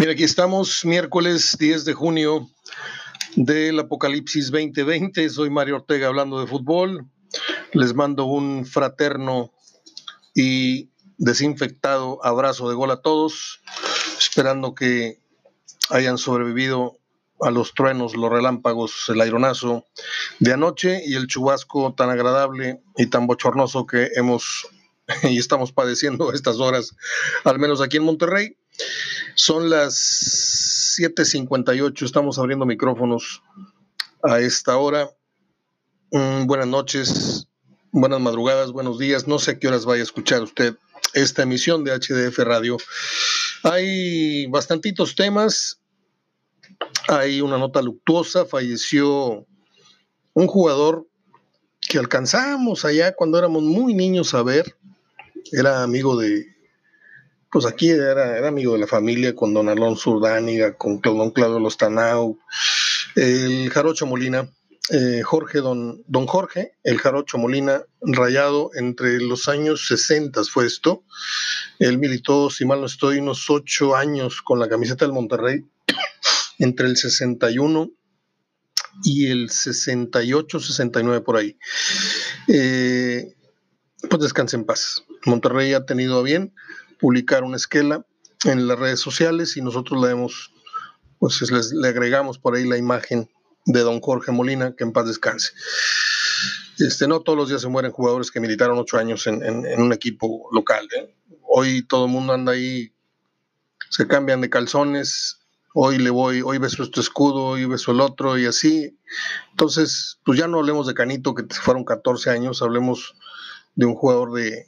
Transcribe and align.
Mira, 0.00 0.12
aquí 0.12 0.24
estamos, 0.24 0.86
miércoles 0.86 1.58
10 1.58 1.84
de 1.84 1.92
junio 1.92 2.48
del 3.36 3.78
Apocalipsis 3.80 4.50
2020. 4.50 5.28
Soy 5.28 5.50
Mario 5.50 5.76
Ortega 5.76 6.06
hablando 6.06 6.40
de 6.40 6.46
fútbol. 6.46 7.04
Les 7.74 7.92
mando 7.92 8.24
un 8.24 8.64
fraterno 8.64 9.52
y 10.34 10.88
desinfectado 11.18 12.18
abrazo 12.24 12.70
de 12.70 12.76
gol 12.76 12.90
a 12.92 13.02
todos, 13.02 13.60
esperando 14.18 14.74
que 14.74 15.18
hayan 15.90 16.16
sobrevivido 16.16 16.96
a 17.42 17.50
los 17.50 17.74
truenos, 17.74 18.16
los 18.16 18.30
relámpagos, 18.30 19.04
el 19.10 19.20
aironazo 19.20 19.84
de 20.38 20.54
anoche 20.54 21.02
y 21.04 21.14
el 21.14 21.26
chubasco 21.26 21.92
tan 21.94 22.08
agradable 22.08 22.80
y 22.96 23.04
tan 23.08 23.26
bochornoso 23.26 23.84
que 23.84 24.08
hemos 24.14 24.66
y 25.24 25.38
estamos 25.38 25.72
padeciendo 25.72 26.32
estas 26.32 26.56
horas, 26.56 26.96
al 27.44 27.58
menos 27.58 27.82
aquí 27.82 27.98
en 27.98 28.04
Monterrey. 28.04 28.56
Son 29.34 29.70
las 29.70 29.94
7:58, 30.98 32.04
estamos 32.04 32.38
abriendo 32.38 32.66
micrófonos 32.66 33.42
a 34.22 34.40
esta 34.40 34.76
hora. 34.76 35.10
Mm, 36.12 36.46
buenas 36.46 36.66
noches, 36.66 37.46
buenas 37.92 38.20
madrugadas, 38.20 38.72
buenos 38.72 38.98
días. 38.98 39.26
No 39.26 39.38
sé 39.38 39.52
a 39.52 39.58
qué 39.58 39.68
horas 39.68 39.84
vaya 39.84 40.02
a 40.02 40.04
escuchar 40.04 40.42
usted 40.42 40.76
esta 41.14 41.42
emisión 41.42 41.84
de 41.84 41.92
HDF 41.92 42.38
Radio. 42.38 42.76
Hay 43.62 44.46
bastantitos 44.46 45.14
temas. 45.14 45.80
Hay 47.08 47.40
una 47.40 47.58
nota 47.58 47.82
luctuosa. 47.82 48.44
Falleció 48.44 49.46
un 50.34 50.46
jugador 50.46 51.06
que 51.80 51.98
alcanzamos 51.98 52.84
allá 52.84 53.14
cuando 53.14 53.38
éramos 53.38 53.62
muy 53.62 53.94
niños 53.94 54.34
a 54.34 54.42
ver. 54.42 54.76
Era 55.52 55.82
amigo 55.82 56.16
de, 56.16 56.49
pues 57.50 57.66
aquí 57.66 57.90
era, 57.90 58.46
amigo 58.46 58.74
de 58.74 58.80
la 58.80 58.86
familia 58.86 59.34
con 59.34 59.52
don 59.52 59.68
Alonso 59.68 60.12
Urdániga, 60.12 60.76
con 60.76 61.00
don 61.00 61.30
Claudio 61.32 61.58
Lostanau, 61.58 62.38
el 63.16 63.70
Jarocho 63.70 64.06
Molina, 64.06 64.48
eh, 64.90 65.22
Jorge, 65.22 65.58
don, 65.58 66.02
don 66.06 66.26
Jorge, 66.26 66.72
el 66.84 66.98
Jarocho 66.98 67.38
Molina, 67.38 67.82
rayado 68.00 68.70
entre 68.74 69.20
los 69.20 69.48
años 69.48 69.86
60 69.88 70.44
fue 70.44 70.66
esto. 70.66 71.04
Él 71.78 71.98
militó, 71.98 72.50
si 72.50 72.64
mal 72.64 72.80
no 72.80 72.86
estoy, 72.86 73.18
unos 73.18 73.50
ocho 73.50 73.96
años 73.96 74.42
con 74.42 74.58
la 74.58 74.68
camiseta 74.68 75.04
del 75.04 75.14
Monterrey, 75.14 75.64
entre 76.58 76.86
el 76.86 76.96
61 76.96 77.90
y 79.04 79.26
el 79.26 79.50
68, 79.50 80.60
69 80.60 81.20
por 81.20 81.36
ahí. 81.36 81.56
Eh, 82.48 83.34
pues 84.08 84.22
descanse 84.22 84.56
en 84.56 84.64
paz. 84.64 85.04
Monterrey 85.24 85.74
ha 85.74 85.84
tenido 85.84 86.22
bien 86.22 86.54
publicar 87.00 87.44
una 87.44 87.56
esquela 87.56 88.04
en 88.44 88.66
las 88.66 88.78
redes 88.78 89.00
sociales 89.00 89.56
y 89.56 89.62
nosotros 89.62 90.02
le 90.02 90.10
hemos, 90.10 90.52
pues 91.18 91.40
le 91.72 91.88
agregamos 91.88 92.38
por 92.38 92.56
ahí 92.56 92.66
la 92.66 92.76
imagen 92.76 93.30
de 93.66 93.80
don 93.80 94.00
Jorge 94.00 94.32
Molina, 94.32 94.74
que 94.76 94.84
en 94.84 94.92
paz 94.92 95.06
descanse. 95.06 95.52
Este, 96.78 97.06
no 97.06 97.20
todos 97.20 97.38
los 97.38 97.48
días 97.48 97.60
se 97.60 97.68
mueren 97.68 97.92
jugadores 97.92 98.30
que 98.30 98.40
militaron 98.40 98.78
ocho 98.78 98.96
años 98.96 99.26
en, 99.26 99.42
un 99.80 99.92
equipo 99.92 100.48
local. 100.52 100.88
¿eh? 100.96 101.14
Hoy 101.42 101.86
todo 101.86 102.06
el 102.06 102.10
mundo 102.10 102.32
anda 102.32 102.52
ahí, 102.52 102.92
se 103.90 104.06
cambian 104.06 104.40
de 104.40 104.48
calzones, 104.48 105.40
hoy 105.74 105.98
le 105.98 106.10
voy, 106.10 106.40
hoy 106.42 106.58
beso 106.58 106.82
este 106.82 107.00
escudo, 107.00 107.44
hoy 107.44 107.66
beso 107.66 107.92
el 107.92 108.00
otro 108.00 108.38
y 108.38 108.46
así. 108.46 108.98
Entonces, 109.50 110.18
pues 110.24 110.38
ya 110.38 110.48
no 110.48 110.58
hablemos 110.58 110.86
de 110.86 110.94
Canito, 110.94 111.34
que 111.34 111.44
fueron 111.54 111.84
14 111.84 112.30
años, 112.30 112.62
hablemos 112.62 113.14
de 113.74 113.86
un 113.86 113.94
jugador 113.94 114.32
de, 114.32 114.66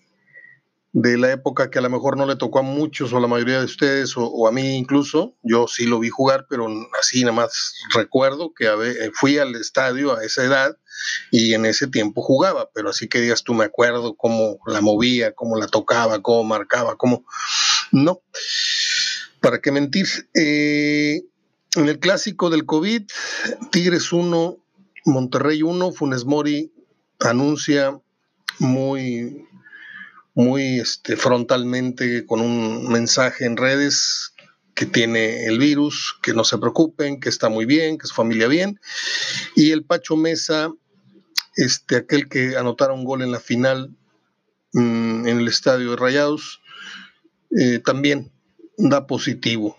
de 0.93 1.17
la 1.17 1.33
época 1.33 1.71
que 1.71 1.79
a 1.79 1.83
lo 1.83 1.89
mejor 1.89 2.19
no 2.19 2.27
le 2.27 2.37
tocó 2.37 2.59
a 2.59 2.63
muchos 2.63 3.13
o 3.13 3.17
a 3.17 3.21
la 3.21 3.27
mayoría 3.27 3.59
de 3.59 3.65
ustedes 3.65 4.13
o, 4.17 4.47
a 4.47 4.53
mí 4.53 4.77
incluso. 4.77 5.35
Yo 5.43 5.67
sí 5.67 5.87
lo 5.87 5.99
vi 5.99 6.11
jugar, 6.11 6.47
pero 6.49 6.69
así 7.01 7.23
nada 7.23 7.33
más 7.33 7.75
recuerdo 7.95 8.53
que 8.55 8.67
eh, 8.67 9.11
fui 9.15 9.39
al 9.39 9.55
estadio 9.57 10.17
a 10.17 10.25
esa 10.25 10.45
edad 10.45 10.77
y 11.31 11.55
en 11.55 11.65
ese 11.65 11.87
tiempo 11.87 12.21
jugaba, 12.21 12.71
pero 12.75 12.91
así 12.91 13.09
que 13.09 13.21
digas 13.21 13.43
tú 13.43 13.55
me 13.55 13.65
acuerdo 13.65 14.15
cómo 14.17 14.59
la 14.67 14.83
movía, 14.83 15.33
cómo 15.33 15.57
la 15.57 15.67
tocaba, 15.67 16.21
cómo 16.21 16.45
marcaba, 16.45 16.97
cómo... 16.97 17.25
No, 17.91 18.23
¿para 19.41 19.61
qué 19.61 19.73
mentir? 19.73 20.07
Eh, 20.35 21.23
en 21.75 21.89
el 21.89 21.99
clásico 21.99 22.51
del 22.51 22.67
COVID, 22.67 23.03
Tigres 23.71 24.13
1, 24.13 24.59
Monterrey 25.07 25.63
1, 25.63 25.93
Funes 25.93 26.25
Mori 26.25 26.73
anuncia 27.21 27.99
muy 28.59 29.47
muy 30.35 30.81
este, 30.81 31.17
frontalmente 31.17 32.27
con 32.27 32.41
un 32.41 32.89
mensaje 32.91 33.45
en 33.45 33.57
redes 33.57 34.33
que 34.75 34.87
tiene 34.87 35.47
el 35.47 35.59
virus, 35.59 36.19
que 36.23 36.33
no 36.33 36.45
se 36.45 36.59
preocupen, 36.59 37.21
que 37.21 37.29
está 37.29 37.49
muy 37.49 37.67
bien, 37.67 37.99
que 37.99 38.07
su 38.07 38.15
familia 38.15 38.49
bien. 38.49 38.81
Y 39.55 39.71
el 39.71 39.85
Pacho 39.85 40.17
Mesa, 40.17 40.73
este, 41.57 41.97
aquel 41.97 42.29
que 42.29 42.57
anotara 42.57 42.95
un 42.95 43.05
gol 43.05 43.23
en 43.23 43.33
la 43.33 43.41
final 43.41 43.95
mm, 44.73 45.27
en 45.27 45.39
el 45.41 45.49
estadio 45.49 45.91
de 45.91 45.97
Rayados, 45.97 46.63
eh, 47.59 47.81
también 47.81 48.33
da 48.79 49.07
positivo. 49.07 49.77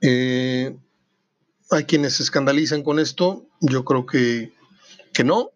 Eh, 0.00 0.76
hay 1.70 1.84
quienes 1.84 2.14
se 2.14 2.24
escandalizan 2.24 2.82
con 2.82 2.98
esto, 2.98 3.46
yo 3.60 3.84
creo 3.84 4.04
que, 4.04 4.52
que 5.14 5.22
no, 5.22 5.50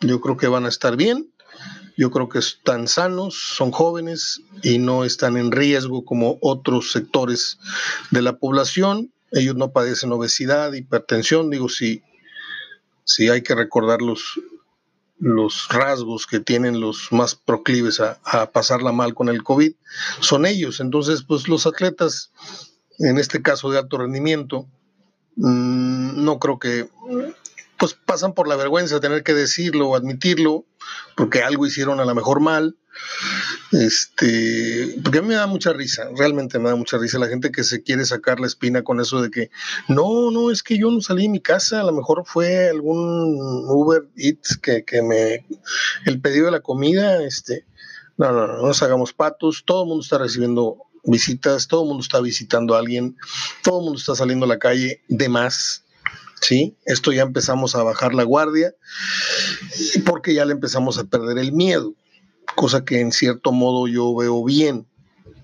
yo 0.00 0.20
creo 0.20 0.36
que 0.36 0.46
van 0.46 0.64
a 0.64 0.68
estar 0.68 0.96
bien. 0.96 1.32
Yo 2.00 2.10
creo 2.10 2.30
que 2.30 2.38
están 2.38 2.88
sanos, 2.88 3.38
son 3.56 3.72
jóvenes 3.72 4.40
y 4.62 4.78
no 4.78 5.04
están 5.04 5.36
en 5.36 5.52
riesgo 5.52 6.02
como 6.02 6.38
otros 6.40 6.92
sectores 6.92 7.58
de 8.10 8.22
la 8.22 8.38
población. 8.38 9.12
Ellos 9.32 9.54
no 9.56 9.72
padecen 9.72 10.10
obesidad, 10.10 10.72
hipertensión. 10.72 11.50
Digo, 11.50 11.68
si, 11.68 12.02
si 13.04 13.28
hay 13.28 13.42
que 13.42 13.54
recordar 13.54 14.00
los, 14.00 14.40
los 15.18 15.68
rasgos 15.68 16.26
que 16.26 16.40
tienen 16.40 16.80
los 16.80 17.12
más 17.12 17.34
proclives 17.34 18.00
a, 18.00 18.18
a 18.24 18.50
pasarla 18.50 18.92
mal 18.92 19.12
con 19.12 19.28
el 19.28 19.42
COVID, 19.42 19.74
son 20.20 20.46
ellos. 20.46 20.80
Entonces, 20.80 21.22
pues 21.22 21.48
los 21.48 21.66
atletas, 21.66 22.32
en 22.98 23.18
este 23.18 23.42
caso 23.42 23.70
de 23.70 23.78
alto 23.78 23.98
rendimiento, 23.98 24.66
mm, 25.36 26.24
no 26.24 26.38
creo 26.38 26.58
que 26.58 26.88
pues 27.80 27.94
pasan 27.94 28.34
por 28.34 28.46
la 28.46 28.56
vergüenza 28.56 28.96
de 28.96 29.00
tener 29.00 29.22
que 29.22 29.32
decirlo 29.32 29.88
o 29.88 29.96
admitirlo, 29.96 30.66
porque 31.16 31.42
algo 31.42 31.66
hicieron 31.66 31.98
a 31.98 32.04
lo 32.04 32.14
mejor 32.14 32.40
mal. 32.40 32.76
Este, 33.72 34.98
porque 35.02 35.18
a 35.18 35.22
mí 35.22 35.28
me 35.28 35.34
da 35.34 35.46
mucha 35.46 35.72
risa, 35.72 36.10
realmente 36.14 36.58
me 36.58 36.68
da 36.68 36.76
mucha 36.76 36.98
risa 36.98 37.18
la 37.18 37.28
gente 37.28 37.50
que 37.50 37.64
se 37.64 37.82
quiere 37.82 38.04
sacar 38.04 38.38
la 38.38 38.46
espina 38.46 38.82
con 38.82 39.00
eso 39.00 39.22
de 39.22 39.30
que 39.30 39.50
no, 39.88 40.30
no, 40.30 40.50
es 40.50 40.62
que 40.62 40.76
yo 40.76 40.90
no 40.90 41.00
salí 41.00 41.22
de 41.22 41.30
mi 41.30 41.40
casa, 41.40 41.80
a 41.80 41.84
lo 41.84 41.92
mejor 41.92 42.24
fue 42.26 42.68
algún 42.68 43.38
Uber 43.66 44.02
Eats 44.16 44.58
que, 44.58 44.84
que 44.84 45.00
me, 45.00 45.46
el 46.04 46.20
pedido 46.20 46.46
de 46.46 46.52
la 46.52 46.60
comida, 46.60 47.24
este, 47.24 47.64
no, 48.18 48.30
no, 48.32 48.46
no, 48.46 48.56
no 48.58 48.66
nos 48.66 48.82
hagamos 48.82 49.14
patos, 49.14 49.62
todo 49.64 49.84
el 49.84 49.88
mundo 49.88 50.02
está 50.02 50.18
recibiendo 50.18 50.76
visitas, 51.04 51.66
todo 51.66 51.84
el 51.84 51.88
mundo 51.88 52.02
está 52.02 52.20
visitando 52.20 52.74
a 52.74 52.80
alguien, 52.80 53.16
todo 53.62 53.78
el 53.78 53.84
mundo 53.84 53.98
está 53.98 54.14
saliendo 54.14 54.44
a 54.44 54.48
la 54.48 54.58
calle 54.58 55.00
de 55.08 55.28
más, 55.30 55.86
¿sí? 56.40 56.76
Esto 56.84 57.12
ya 57.12 57.22
empezamos 57.22 57.74
a 57.74 57.82
bajar 57.82 58.14
la 58.14 58.24
guardia 58.24 58.74
porque 60.04 60.34
ya 60.34 60.44
le 60.44 60.52
empezamos 60.52 60.98
a 60.98 61.04
perder 61.04 61.38
el 61.38 61.52
miedo, 61.52 61.94
cosa 62.56 62.84
que 62.84 63.00
en 63.00 63.12
cierto 63.12 63.52
modo 63.52 63.86
yo 63.86 64.14
veo 64.14 64.44
bien. 64.44 64.86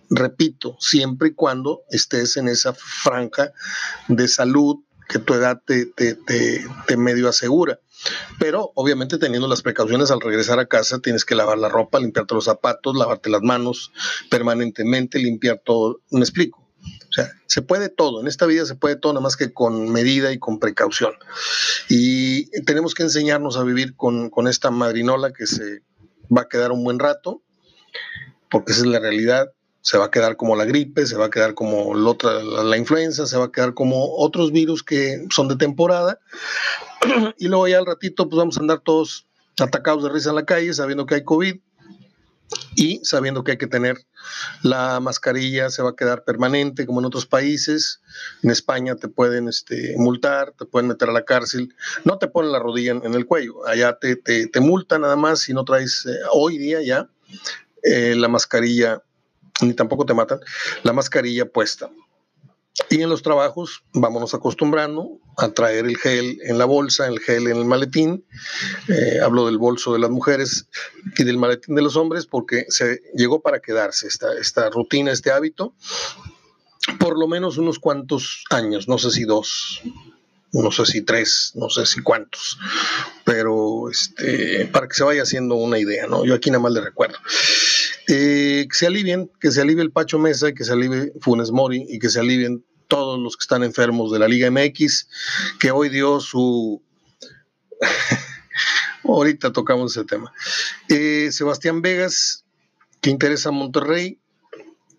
Repito, 0.08 0.76
siempre 0.78 1.30
y 1.30 1.34
cuando 1.34 1.82
estés 1.90 2.36
en 2.36 2.48
esa 2.48 2.72
franja 2.72 3.52
de 4.08 4.28
salud 4.28 4.76
que 5.08 5.18
tu 5.18 5.34
edad 5.34 5.60
te, 5.64 5.86
te, 5.86 6.96
medio 6.96 7.28
asegura. 7.28 7.80
Pero 8.38 8.72
obviamente 8.74 9.18
teniendo 9.18 9.48
las 9.48 9.62
precauciones 9.62 10.10
al 10.10 10.20
regresar 10.20 10.58
a 10.58 10.66
casa, 10.66 11.00
tienes 11.00 11.24
que 11.24 11.34
lavar 11.34 11.58
la 11.58 11.68
ropa, 11.68 11.98
limpiarte 11.98 12.34
los 12.34 12.44
zapatos, 12.44 12.96
lavarte 12.96 13.30
las 13.30 13.42
manos 13.42 13.92
permanentemente, 14.30 15.18
limpiar 15.18 15.60
todo. 15.64 16.00
Me 16.10 16.20
explico 16.20 16.65
sea, 17.16 17.32
se 17.46 17.62
puede 17.62 17.88
todo, 17.88 18.20
en 18.20 18.26
esta 18.26 18.46
vida 18.46 18.64
se 18.66 18.74
puede 18.74 18.96
todo, 18.96 19.12
nada 19.12 19.22
más 19.22 19.36
que 19.36 19.52
con 19.52 19.90
medida 19.90 20.32
y 20.32 20.38
con 20.38 20.58
precaución. 20.58 21.12
Y 21.88 22.50
tenemos 22.62 22.94
que 22.94 23.02
enseñarnos 23.02 23.56
a 23.56 23.62
vivir 23.62 23.96
con, 23.96 24.30
esta 24.48 24.70
madrinola 24.70 25.32
que 25.32 25.46
se 25.46 25.82
va 26.34 26.42
a 26.42 26.48
quedar 26.48 26.72
un 26.72 26.84
buen 26.84 26.98
rato, 26.98 27.42
porque 28.50 28.72
esa 28.72 28.82
es 28.82 28.86
la 28.86 29.00
realidad. 29.00 29.52
Se 29.80 29.98
va 29.98 30.06
a 30.06 30.10
quedar 30.10 30.36
como 30.36 30.56
la 30.56 30.64
gripe, 30.64 31.06
se 31.06 31.16
va 31.16 31.26
a 31.26 31.30
quedar 31.30 31.54
como 31.54 31.94
la, 31.94 32.10
otra, 32.10 32.42
la, 32.42 32.76
influenza, 32.76 33.24
se 33.24 33.36
va 33.36 33.46
a 33.46 33.52
quedar 33.52 33.72
como 33.72 34.16
otros 34.16 34.50
virus 34.50 34.82
que 34.82 35.24
son 35.30 35.46
de 35.46 35.56
temporada. 35.56 36.18
y 37.38 37.46
luego 37.46 37.68
ya 37.68 37.78
al 37.78 37.86
ratito, 37.86 38.28
pues 38.28 38.36
vamos 38.36 38.56
a 38.56 38.60
andar 38.60 38.80
todos 38.80 39.28
atacados 39.60 40.02
de 40.02 40.10
risa 40.10 40.30
en 40.30 40.36
la 40.36 40.44
calle, 40.44 40.74
sabiendo 40.74 41.06
que 41.06 41.14
hay 41.14 41.24
COVID 41.24 41.56
y 42.74 43.00
sabiendo 43.04 43.42
que 43.42 43.52
hay 43.52 43.58
que 43.58 43.66
tener 43.66 43.96
la 44.62 45.00
mascarilla, 45.00 45.70
se 45.70 45.82
va 45.82 45.90
a 45.90 45.96
quedar 45.96 46.24
permanente 46.24 46.86
como 46.86 47.00
en 47.00 47.06
otros 47.06 47.26
países. 47.26 48.00
En 48.42 48.50
España 48.50 48.96
te 48.96 49.08
pueden 49.08 49.48
este, 49.48 49.94
multar, 49.96 50.52
te 50.52 50.64
pueden 50.64 50.88
meter 50.88 51.08
a 51.08 51.12
la 51.12 51.24
cárcel, 51.24 51.74
no 52.04 52.18
te 52.18 52.28
ponen 52.28 52.52
la 52.52 52.58
rodilla 52.58 52.92
en, 52.92 53.14
el 53.14 53.26
cuello, 53.26 53.66
allá 53.66 53.98
te, 53.98 54.16
te, 54.16 54.60
multan 54.60 55.02
nada 55.02 55.16
más 55.16 55.40
si 55.40 55.54
no 55.54 55.64
traes 55.64 56.06
eh, 56.06 56.18
hoy 56.32 56.58
día 56.58 56.82
ya 56.82 57.08
eh, 57.82 58.14
la 58.16 58.28
mascarilla, 58.28 59.02
ni 59.60 59.74
tampoco 59.74 60.04
te 60.04 60.14
matan, 60.14 60.40
la 60.82 60.92
mascarilla 60.92 61.46
puesta. 61.46 61.90
Y 62.90 63.02
en 63.02 63.08
los 63.08 63.22
trabajos 63.22 63.82
vámonos 63.92 64.34
acostumbrando 64.34 65.18
a 65.36 65.48
traer 65.48 65.86
el 65.86 65.96
gel 65.96 66.38
en 66.42 66.58
la 66.58 66.66
bolsa, 66.66 67.06
el 67.06 67.20
gel 67.20 67.46
en 67.48 67.56
el 67.56 67.64
maletín. 67.64 68.24
Eh, 68.88 69.20
hablo 69.22 69.46
del 69.46 69.58
bolso 69.58 69.92
de 69.92 69.98
las 69.98 70.10
mujeres 70.10 70.68
y 71.16 71.24
del 71.24 71.38
maletín 71.38 71.74
de 71.74 71.82
los 71.82 71.96
hombres 71.96 72.26
porque 72.26 72.66
se 72.68 73.02
llegó 73.14 73.40
para 73.40 73.60
quedarse 73.60 74.06
esta, 74.06 74.32
esta 74.38 74.70
rutina, 74.70 75.10
este 75.10 75.30
hábito, 75.30 75.74
por 76.98 77.18
lo 77.18 77.26
menos 77.26 77.58
unos 77.58 77.78
cuantos 77.78 78.44
años, 78.50 78.88
no 78.88 78.98
sé 78.98 79.10
si 79.10 79.24
dos, 79.24 79.82
no 80.52 80.70
sé 80.70 80.86
si 80.86 81.02
tres, 81.02 81.52
no 81.54 81.68
sé 81.68 81.86
si 81.86 82.02
cuántos, 82.02 82.58
pero 83.24 83.90
este, 83.90 84.66
para 84.66 84.88
que 84.88 84.94
se 84.94 85.04
vaya 85.04 85.22
haciendo 85.22 85.56
una 85.56 85.78
idea, 85.78 86.06
¿no? 86.06 86.24
Yo 86.24 86.34
aquí 86.34 86.50
nada 86.50 86.62
más 86.62 86.72
le 86.72 86.80
recuerdo. 86.80 87.18
Eh, 88.08 88.66
que 88.68 88.74
se 88.76 88.86
alivien, 88.86 89.30
que 89.40 89.50
se 89.50 89.60
alivie 89.60 89.82
el 89.82 89.90
Pacho 89.90 90.18
Mesa, 90.18 90.52
que 90.52 90.64
se 90.64 90.72
alivie 90.72 91.12
Funes 91.20 91.50
Mori 91.50 91.84
y 91.88 91.98
que 91.98 92.08
se 92.08 92.20
alivien 92.20 92.64
todos 92.88 93.18
los 93.18 93.36
que 93.36 93.42
están 93.42 93.64
enfermos 93.64 94.12
de 94.12 94.18
la 94.18 94.28
Liga 94.28 94.50
MX, 94.50 95.08
que 95.58 95.70
hoy 95.70 95.88
dio 95.88 96.20
su... 96.20 96.82
Ahorita 99.04 99.52
tocamos 99.52 99.96
ese 99.96 100.04
tema. 100.04 100.32
Eh, 100.88 101.30
Sebastián 101.30 101.82
Vegas, 101.82 102.44
que 103.00 103.10
interesa 103.10 103.50
a 103.50 103.52
Monterrey, 103.52 104.18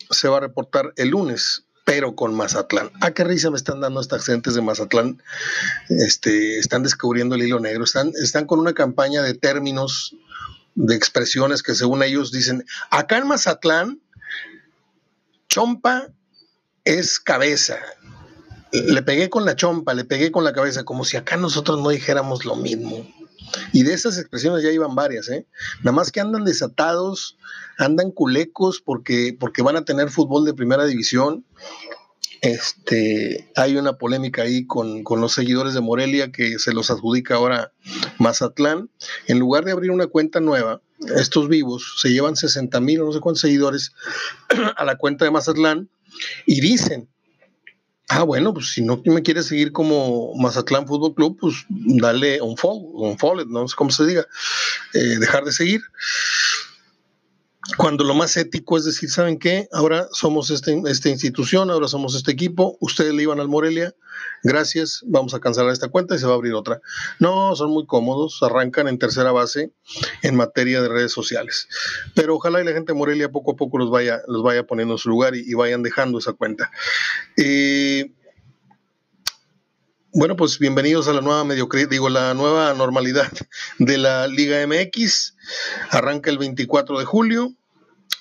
se 0.09 0.27
va 0.27 0.38
a 0.38 0.42
reportar 0.42 0.94
el 0.95 1.09
lunes, 1.09 1.65
pero 1.86 2.15
con 2.15 2.36
Mazatlán. 2.36 2.88
¿A 3.01 3.07
ah, 3.07 3.12
qué 3.12 3.24
risa 3.24 3.50
me 3.50 3.57
están 3.57 3.81
dando 3.81 4.01
estas 4.01 4.25
gentes 4.25 4.56
de 4.56 4.62
Mazatlán? 4.62 5.21
Este, 5.89 6.59
están 6.59 6.83
descubriendo 6.83 7.36
el 7.36 7.44
hilo 7.44 7.59
negro, 7.59 7.83
están, 7.83 8.12
están 8.21 8.45
con 8.45 8.59
una 8.59 8.74
campaña 8.74 9.21
de 9.21 9.33
términos 9.33 10.15
de 10.78 10.96
expresiones 10.96 11.64
que 11.64 11.74
según 11.74 12.04
ellos 12.04 12.32
dicen, 12.32 12.64
acá 12.92 13.18
en 13.18 13.28
Mazatlán, 13.28 14.00
chompa 15.50 16.10
es 16.86 17.20
cabeza. 17.20 17.80
Le 18.72 19.02
pegué 19.02 19.30
con 19.30 19.44
la 19.44 19.56
chompa, 19.56 19.96
le 19.96 20.06
pegué 20.06 20.32
con 20.32 20.44
la 20.44 20.54
cabeza, 20.54 20.84
como 20.84 21.04
si 21.04 21.18
acá 21.18 21.36
nosotros 21.36 21.82
no 21.82 21.90
dijéramos 21.90 22.46
lo 22.46 22.56
mismo. 22.56 23.08
Y 23.74 23.84
de 23.84 23.94
esas 23.94 24.20
expresiones 24.20 24.64
ya 24.64 24.70
iban 24.70 24.94
varias, 24.94 25.30
¿eh? 25.30 25.48
Nada 25.80 25.94
más 25.94 26.12
que 26.12 26.20
andan 26.20 26.46
desatados, 26.46 27.38
andan 27.80 28.12
culecos 28.12 28.80
porque, 28.80 29.36
porque 29.40 29.64
van 29.64 29.78
a 29.78 29.86
tener 29.86 30.12
fútbol 30.12 30.46
de 30.46 30.54
primera 30.54 30.86
división 30.86 31.44
este, 32.42 33.50
hay 33.56 33.75
una 33.78 33.94
polémica 33.94 34.44
ahí 34.44 34.66
con, 34.66 35.04
los 35.04 35.34
seguidores 35.34 35.74
de 35.74 35.81
Morelia 35.81 36.31
que 36.31 36.60
se 36.60 36.74
los 36.74 36.92
adjudica 36.92 37.36
ahora 37.36 37.72
Mazatlán. 38.19 38.89
En 39.28 39.39
lugar 39.39 39.66
de 39.66 39.72
abrir 39.72 39.92
una 39.92 40.07
cuenta 40.07 40.39
nueva, 40.39 40.81
estos 41.16 41.48
vivos 41.48 41.95
se 42.01 42.10
llevan 42.10 42.36
60 42.36 42.80
mil 42.81 43.01
o 43.01 43.06
no 43.06 43.13
sé 43.13 43.19
cuántos 43.19 43.42
seguidores 43.42 43.92
a 44.75 44.86
la 44.86 44.98
cuenta 44.98 45.25
de 45.25 45.31
Mazatlán 45.31 45.89
y 46.45 46.62
dicen, 46.62 47.10
ah, 48.10 48.24
bueno, 48.24 48.54
pues 48.54 48.72
si 48.72 48.81
no 48.81 49.01
me 49.06 49.24
quieres 49.24 49.48
seguir 49.48 49.72
como 49.72 50.33
Mazatlán 50.36 50.88
Fútbol 50.88 51.13
Club, 51.13 51.38
pues 51.40 51.66
dale 51.69 52.42
un 52.42 52.57
follow, 52.57 52.92
un 52.95 53.18
follow, 53.18 53.45
no 53.45 53.68
sé 53.68 53.75
cómo 53.75 53.92
se 53.92 54.06
diga, 54.06 54.25
eh, 54.94 55.18
dejar 55.19 55.44
de 55.44 55.51
seguir 55.51 55.81
cuando 57.75 58.04
lo 58.04 58.14
más 58.14 58.38
ético 58.38 58.78
es 58.78 58.86
decir, 58.86 59.10
¿saben 59.10 59.38
qué? 59.38 59.68
Ahora 59.74 60.08
somos 60.12 60.50
este, 60.50 60.81
esta 60.88 61.10
institución, 61.10 61.69
ahora 61.69 61.88
somos 61.88 62.16
este 62.16 62.31
equipo, 62.31 62.78
ustedes 62.80 63.14
le 63.14 63.24
iban 63.24 63.40
al 63.40 63.50
Morelia, 63.50 63.94
gracias, 64.44 65.02
vamos 65.06 65.34
a 65.34 65.40
cancelar 65.40 65.74
esta 65.74 65.90
cuenta 65.90 66.16
y 66.16 66.19
se 66.19 66.25
va 66.25 66.34
a 66.34 66.36
abrir 66.36 66.54
otra. 66.54 66.80
No, 67.19 67.56
son 67.56 67.72
muy 67.72 67.86
cómodos, 67.86 68.42
arrancan 68.42 68.88
en 68.88 68.98
tercera 68.98 69.31
base 69.31 69.72
en 70.24 70.36
materia 70.36 70.81
de 70.81 70.88
redes 70.88 71.12
sociales. 71.12 71.68
Pero 72.16 72.36
ojalá 72.36 72.62
y 72.62 72.66
la 72.66 72.72
gente 72.72 72.94
de 72.94 73.00
Morelia 73.00 73.31
poco 73.31 73.52
a 73.52 73.56
poco 73.56 73.78
los 73.78 73.90
vaya, 73.90 74.22
los 74.28 74.44
vaya 74.44 74.66
poniendo 74.66 74.94
en 74.94 75.00
su 75.00 75.10
lugar 75.10 75.36
y, 75.36 75.54
vayan 75.58 75.81
dejando 75.81 76.19
esa 76.19 76.34
cuenta. 76.34 76.72
Eh, 77.36 78.12
bueno, 80.18 80.36
pues 80.36 80.58
bienvenidos 80.58 81.08
a 81.08 81.14
la 81.14 81.22
nueva 81.22 81.46
digo, 81.92 82.10
la 82.10 82.34
nueva 82.34 82.74
normalidad 82.74 83.31
de 83.78 84.00
la 84.00 84.25
Liga 84.25 84.66
MX. 84.66 85.36
Arranca 85.92 86.31
el 86.31 86.40
24 86.40 86.98
de 86.98 87.06
julio. 87.06 87.54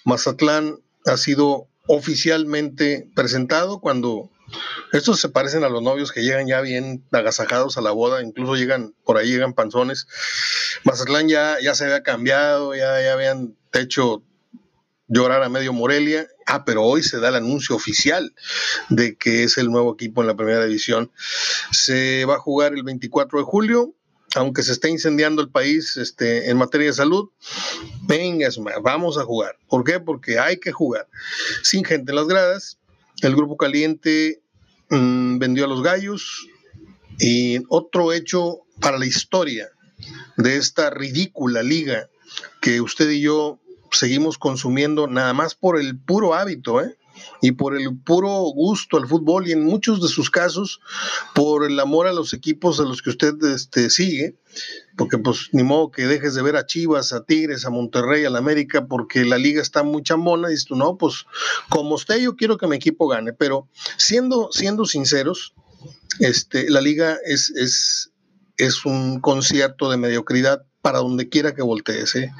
Mazatlán 0.04 0.76
ha 1.06 1.16
sido 1.16 1.68
oficialmente 1.86 3.08
presentado 3.14 3.80
cuando 3.80 4.30
estos 4.92 5.20
se 5.20 5.30
parecen 5.30 5.64
a 5.64 5.70
los 5.70 5.82
novios 5.82 6.12
que 6.12 6.22
llegan 6.22 6.46
ya 6.46 6.60
bien 6.60 7.02
agasajados 7.12 7.78
a 7.78 7.80
la 7.80 7.92
boda, 7.92 8.22
incluso 8.22 8.56
llegan, 8.56 8.94
por 9.02 9.16
ahí 9.16 9.30
llegan 9.30 9.54
panzones. 9.54 10.06
Mazatlán 10.84 11.30
ya, 11.30 11.56
ya 11.62 11.74
se 11.74 11.84
había 11.84 12.02
cambiado, 12.02 12.74
ya, 12.74 13.00
ya 13.00 13.14
habían 13.14 13.56
hecho 13.72 14.22
llorar 15.08 15.42
a 15.42 15.48
medio 15.48 15.72
Morelia. 15.72 16.28
Ah, 16.46 16.64
pero 16.64 16.84
hoy 16.84 17.02
se 17.02 17.18
da 17.18 17.28
el 17.28 17.34
anuncio 17.34 17.74
oficial 17.74 18.32
de 18.88 19.16
que 19.16 19.42
es 19.42 19.58
el 19.58 19.68
nuevo 19.68 19.94
equipo 19.94 20.20
en 20.20 20.28
la 20.28 20.36
primera 20.36 20.64
división. 20.64 21.10
Se 21.72 22.24
va 22.24 22.36
a 22.36 22.38
jugar 22.38 22.72
el 22.72 22.84
24 22.84 23.40
de 23.40 23.44
julio, 23.44 23.94
aunque 24.36 24.62
se 24.62 24.72
esté 24.72 24.88
incendiando 24.88 25.42
el 25.42 25.48
país 25.48 25.96
este, 25.96 26.48
en 26.48 26.56
materia 26.56 26.86
de 26.86 26.92
salud. 26.92 27.30
Venga, 28.02 28.48
vamos 28.80 29.18
a 29.18 29.24
jugar. 29.24 29.58
¿Por 29.68 29.82
qué? 29.82 29.98
Porque 29.98 30.38
hay 30.38 30.58
que 30.58 30.70
jugar. 30.70 31.08
Sin 31.62 31.84
gente 31.84 32.12
en 32.12 32.16
las 32.16 32.28
gradas. 32.28 32.78
El 33.22 33.34
grupo 33.34 33.56
caliente 33.56 34.40
mm, 34.90 35.38
vendió 35.38 35.64
a 35.64 35.68
los 35.68 35.82
gallos. 35.82 36.46
Y 37.18 37.58
otro 37.70 38.12
hecho 38.12 38.60
para 38.80 38.98
la 38.98 39.06
historia 39.06 39.68
de 40.36 40.58
esta 40.58 40.90
ridícula 40.90 41.62
liga 41.62 42.08
que 42.60 42.80
usted 42.80 43.10
y 43.10 43.22
yo 43.22 43.58
seguimos 43.92 44.38
consumiendo 44.38 45.06
nada 45.06 45.32
más 45.32 45.54
por 45.54 45.78
el 45.78 45.98
puro 45.98 46.34
hábito, 46.34 46.80
¿eh? 46.80 46.96
y 47.40 47.52
por 47.52 47.76
el 47.76 47.96
puro 47.98 48.28
gusto 48.54 48.96
al 48.96 49.06
fútbol 49.06 49.48
y 49.48 49.52
en 49.52 49.64
muchos 49.64 50.02
de 50.02 50.08
sus 50.08 50.30
casos 50.30 50.80
por 51.34 51.64
el 51.64 51.78
amor 51.80 52.06
a 52.06 52.12
los 52.12 52.32
equipos 52.32 52.80
a 52.80 52.84
los 52.84 53.02
que 53.02 53.10
usted 53.10 53.34
este, 53.54 53.90
sigue, 53.90 54.36
porque 54.96 55.18
pues 55.18 55.48
ni 55.52 55.62
modo 55.62 55.90
que 55.90 56.06
dejes 56.06 56.34
de 56.34 56.42
ver 56.42 56.56
a 56.56 56.66
Chivas, 56.66 57.12
a 57.12 57.24
Tigres, 57.24 57.64
a 57.64 57.70
Monterrey, 57.70 58.24
a 58.24 58.30
la 58.30 58.38
América, 58.38 58.86
porque 58.86 59.24
la 59.24 59.38
liga 59.38 59.62
está 59.62 59.82
muy 59.82 60.02
chambona, 60.02 60.48
y 60.48 60.52
dices 60.52 60.66
tú, 60.66 60.76
no, 60.76 60.96
pues 60.96 61.26
como 61.68 61.94
usted 61.94 62.18
yo 62.18 62.36
quiero 62.36 62.56
que 62.58 62.66
mi 62.66 62.76
equipo 62.76 63.08
gane, 63.08 63.32
pero 63.32 63.68
siendo, 63.96 64.48
siendo 64.52 64.84
sinceros, 64.84 65.54
este, 66.20 66.70
la 66.70 66.80
liga 66.80 67.18
es, 67.24 67.50
es, 67.50 68.10
es 68.56 68.84
un 68.86 69.20
concierto 69.20 69.90
de 69.90 69.98
mediocridad 69.98 70.64
para 70.80 70.98
donde 70.98 71.28
quiera 71.28 71.54
que 71.54 71.62
voltees. 71.62 72.14
¿eh? 72.14 72.32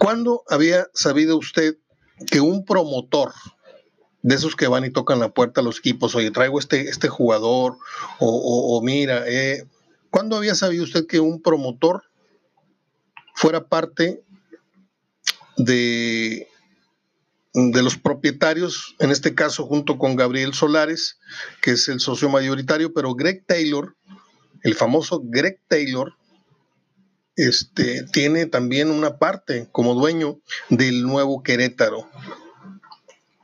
¿Cuándo 0.00 0.44
había 0.48 0.88
sabido 0.94 1.36
usted 1.36 1.76
que 2.26 2.40
un 2.40 2.64
promotor 2.64 3.34
de 4.22 4.34
esos 4.34 4.56
que 4.56 4.66
van 4.66 4.86
y 4.86 4.90
tocan 4.90 5.20
la 5.20 5.34
puerta 5.34 5.60
a 5.60 5.64
los 5.64 5.80
equipos, 5.80 6.14
oye, 6.14 6.30
traigo 6.30 6.58
este, 6.58 6.88
este 6.88 7.08
jugador, 7.08 7.76
o, 8.18 8.80
mira, 8.82 9.28
eh, 9.28 9.66
¿cuándo 10.08 10.36
había 10.36 10.54
sabido 10.54 10.84
usted 10.84 11.06
que 11.06 11.20
un 11.20 11.42
promotor 11.42 12.04
fuera 13.34 13.68
parte 13.68 14.24
de, 15.58 16.48
de 17.52 17.82
los 17.82 17.98
propietarios, 17.98 18.96
en 19.00 19.10
este 19.10 19.34
caso 19.34 19.66
junto 19.66 19.98
con 19.98 20.16
Gabriel 20.16 20.54
Solares, 20.54 21.18
que 21.60 21.72
es 21.72 21.86
el 21.90 22.00
socio 22.00 22.30
mayoritario, 22.30 22.94
pero 22.94 23.14
Greg 23.14 23.44
Taylor, 23.44 23.94
el 24.62 24.74
famoso 24.74 25.20
Greg 25.22 25.60
Taylor, 25.68 26.14
este, 27.40 28.04
tiene 28.04 28.46
también 28.46 28.90
una 28.90 29.18
parte 29.18 29.68
como 29.72 29.94
dueño 29.94 30.38
del 30.68 31.02
nuevo 31.02 31.42
Querétaro. 31.42 32.08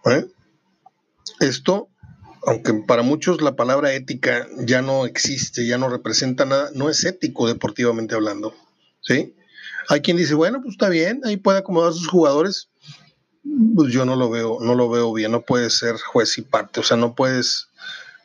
¿Eh? 0.05 0.27
Esto, 1.41 1.89
aunque 2.47 2.75
para 2.87 3.03
muchos 3.03 3.41
la 3.41 3.57
palabra 3.57 3.95
ética 3.95 4.47
ya 4.59 4.83
no 4.83 5.07
existe, 5.07 5.67
ya 5.67 5.79
no 5.79 5.89
representa 5.89 6.45
nada, 6.45 6.71
no 6.75 6.91
es 6.91 7.05
ético 7.05 7.49
deportivamente 7.49 8.15
hablando. 8.15 8.55
¿sí? 9.01 9.35
Hay 9.89 10.03
quien 10.03 10.19
dice, 10.19 10.35
bueno, 10.35 10.61
pues 10.61 10.75
está 10.75 10.89
bien, 10.89 11.23
ahí 11.25 11.39
puede 11.39 11.59
acomodar 11.59 11.91
a 11.91 11.95
sus 11.95 12.09
jugadores. 12.09 12.69
Pues 13.75 13.93
yo 13.93 14.05
no 14.05 14.17
lo 14.17 14.29
veo, 14.29 14.59
no 14.61 14.75
lo 14.75 14.91
veo 14.91 15.13
bien, 15.13 15.33
no 15.33 15.43
puedes 15.43 15.79
ser 15.79 15.97
juez 15.97 16.37
y 16.37 16.43
parte, 16.43 16.81
o 16.81 16.83
sea, 16.83 16.97
no 16.97 17.15
puedes 17.15 17.69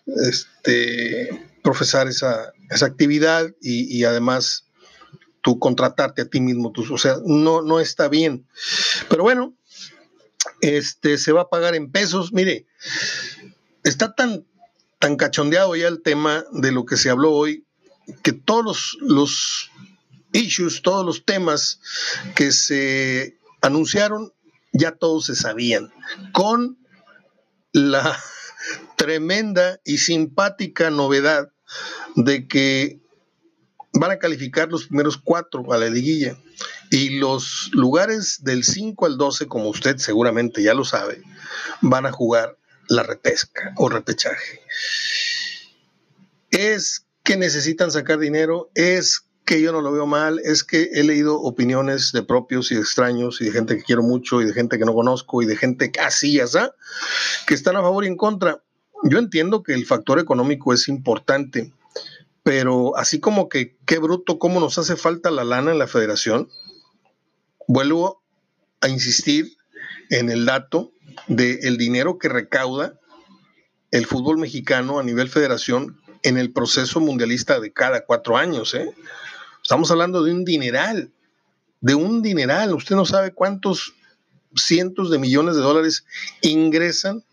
este, 0.08 1.48
profesar 1.64 2.08
esa, 2.08 2.52
esa 2.72 2.88
actividad 2.88 3.52
y, 3.62 3.84
y 3.96 4.04
además 4.04 4.66
tú 5.42 5.60
contratarte 5.60 6.22
a 6.24 6.30
ti 6.30 6.40
mismo, 6.40 6.72
tú, 6.72 6.86
o 6.94 6.98
sea, 6.98 7.18
no, 7.26 7.62
no 7.62 7.80
está 7.80 8.08
bien. 8.08 8.48
Pero 9.10 9.24
bueno, 9.24 9.56
este 10.62 11.18
se 11.18 11.32
va 11.32 11.42
a 11.42 11.50
pagar 11.50 11.76
en 11.76 11.92
pesos. 11.92 12.32
Mire, 12.34 12.66
está 13.84 14.14
tan, 14.14 14.46
tan 15.00 15.16
cachondeado 15.16 15.76
ya 15.76 15.88
el 15.88 16.02
tema 16.02 16.46
de 16.52 16.72
lo 16.72 16.86
que 16.86 16.98
se 16.98 17.10
habló 17.10 17.32
hoy, 17.32 17.66
que 18.24 18.34
todos 18.34 18.64
los, 18.66 18.98
los 19.02 19.72
issues, 20.34 20.82
todos 20.82 21.06
los 21.06 21.26
temas 21.26 21.80
que 22.36 22.52
se 22.52 23.38
anunciaron, 23.62 24.34
ya 24.74 24.92
todos 24.92 25.26
se 25.26 25.36
sabían, 25.36 25.92
con 26.34 26.78
la 27.74 28.18
tremenda 28.96 29.80
y 29.84 29.98
simpática 29.98 30.90
novedad 30.90 31.52
de 32.16 32.48
que 32.48 33.01
van 33.94 34.12
a 34.12 34.20
calificar 34.20 34.70
los 34.70 34.88
primeros 34.88 35.18
cuatro 35.18 35.72
a 35.74 35.78
la 35.78 35.90
liguilla. 35.90 36.38
Y 36.90 37.20
los 37.20 37.70
lugares 37.74 38.40
del 38.44 38.64
5 38.64 39.06
al 39.06 39.18
12, 39.18 39.48
como 39.48 39.70
usted 39.70 39.98
seguramente 39.98 40.64
ya 40.64 40.74
lo 40.74 40.86
sabe, 40.86 41.22
van 41.82 42.06
a 42.06 42.12
jugar 42.12 42.58
la 42.88 43.04
repesca 43.04 43.74
o 43.78 43.90
repechaje. 43.90 44.62
Es 46.50 47.06
que 47.24 47.38
necesitan 47.38 47.92
sacar 47.92 48.20
dinero, 48.20 48.70
es 48.76 49.26
que 49.46 49.62
yo 49.62 49.72
no 49.72 49.82
lo 49.82 49.92
veo 49.92 50.06
mal, 50.06 50.40
es 50.44 50.64
que 50.64 50.90
he 50.94 51.04
leído 51.04 51.40
opiniones 51.40 52.12
de 52.12 52.24
propios 52.24 52.72
y 52.72 52.76
de 52.76 52.82
extraños 52.82 53.42
y 53.42 53.46
de 53.46 53.52
gente 53.52 53.78
que 53.78 53.84
quiero 53.84 54.04
mucho 54.04 54.42
y 54.42 54.46
de 54.46 54.54
gente 54.54 54.78
que 54.78 54.86
no 54.86 54.94
conozco 54.94 55.42
y 55.42 55.46
de 55.46 55.58
gente 55.58 55.92
casi 55.92 56.34
ya 56.34 56.46
que 57.48 57.54
están 57.54 57.76
a 57.76 57.82
favor 57.82 58.04
y 58.04 58.08
en 58.08 58.18
contra. 58.18 58.64
Yo 59.04 59.18
entiendo 59.18 59.64
que 59.64 59.74
el 59.74 59.86
factor 59.86 60.20
económico 60.20 60.74
es 60.74 60.88
importante, 60.88 61.74
pero 62.44 62.98
así 62.98 63.20
como 63.20 63.50
que 63.50 63.78
qué 63.86 64.00
bruto, 64.00 64.40
cómo 64.40 64.60
nos 64.60 64.78
hace 64.78 64.96
falta 64.96 65.32
la 65.32 65.44
lana 65.44 65.72
en 65.72 65.80
la 65.80 65.88
federación, 65.88 66.50
vuelvo 67.68 68.24
a 68.82 68.90
insistir 68.90 69.58
en 70.10 70.30
el 70.30 70.46
dato 70.46 70.92
del 71.28 71.78
dinero 71.78 72.18
que 72.18 72.30
recauda 72.30 73.00
el 73.92 74.06
fútbol 74.06 74.38
mexicano 74.38 75.00
a 75.00 75.04
nivel 75.04 75.30
federación 75.30 76.02
en 76.24 76.38
el 76.38 76.52
proceso 76.52 77.00
mundialista 77.00 77.60
de 77.60 77.74
cada 77.74 78.06
cuatro 78.06 78.38
años. 78.38 78.74
¿eh? 78.74 78.94
Estamos 79.62 79.92
hablando 79.92 80.24
de 80.24 80.32
un 80.32 80.46
dineral, 80.46 81.12
de 81.82 81.96
un 81.96 82.22
dineral. 82.22 82.74
Usted 82.74 82.96
no 82.96 83.06
sabe 83.06 83.34
cuántos 83.34 83.94
cientos 84.56 85.10
de 85.12 85.20
millones 85.20 85.56
de 85.56 85.62
dólares 85.62 86.06
ingresan 86.42 87.24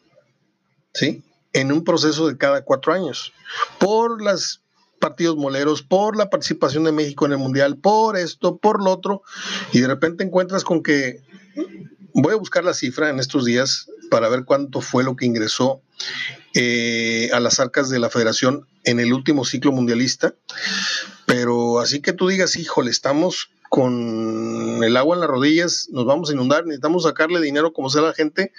¿sí? 0.95 1.23
en 1.53 1.73
un 1.73 1.85
proceso 1.85 2.29
de 2.29 2.37
cada 2.37 2.65
cuatro 2.65 2.93
años 2.93 3.33
por 3.79 4.23
los 4.23 4.63
partidos 4.99 5.37
moleros, 5.37 5.83
por 5.83 6.17
la 6.17 6.31
participación 6.31 6.85
de 6.85 6.93
México 6.93 7.27
en 7.27 7.33
el 7.33 7.39
Mundial, 7.39 7.77
por 7.77 8.17
esto, 8.17 8.57
por 8.59 8.83
lo 8.83 8.91
otro, 8.91 9.23
y 9.73 9.81
de 9.81 9.87
repente 9.87 10.25
encuentras 10.25 10.65
con 10.65 10.83
que 10.83 11.23
voy 12.15 12.33
a 12.33 12.39
buscar 12.39 12.65
la 12.65 12.75
cifra 12.75 13.11
en 13.11 13.19
estos 13.19 13.45
días 13.45 13.89
para 14.11 14.29
ver 14.29 14.45
cuánto 14.45 14.81
fue 14.81 15.05
lo 15.05 15.17
que 15.17 15.27
ingresó 15.27 15.83
eh, 16.55 17.31
a 17.33 17.41
las 17.41 17.61
arcas 17.61 17.91
de 17.91 17.99
la 17.99 18.11
federación 18.11 18.67
en 18.85 19.01
el 19.01 19.13
último 19.13 19.45
ciclo 19.45 19.73
mundialista. 19.73 20.35
Pero 21.27 21.81
así 21.81 22.01
que 22.01 22.13
tú 22.13 22.29
digas, 22.29 22.57
híjole, 22.57 22.91
estamos 22.91 23.51
con 23.69 24.83
el 24.83 24.97
agua 24.97 25.15
en 25.15 25.21
las 25.21 25.29
rodillas, 25.29 25.89
nos 25.91 26.07
vamos 26.07 26.31
a 26.31 26.33
inundar, 26.33 26.65
necesitamos 26.65 27.03
sacarle 27.03 27.41
dinero 27.41 27.73
como 27.73 27.91
sea 27.91 28.03
la 28.03 28.15
gente. 28.15 28.53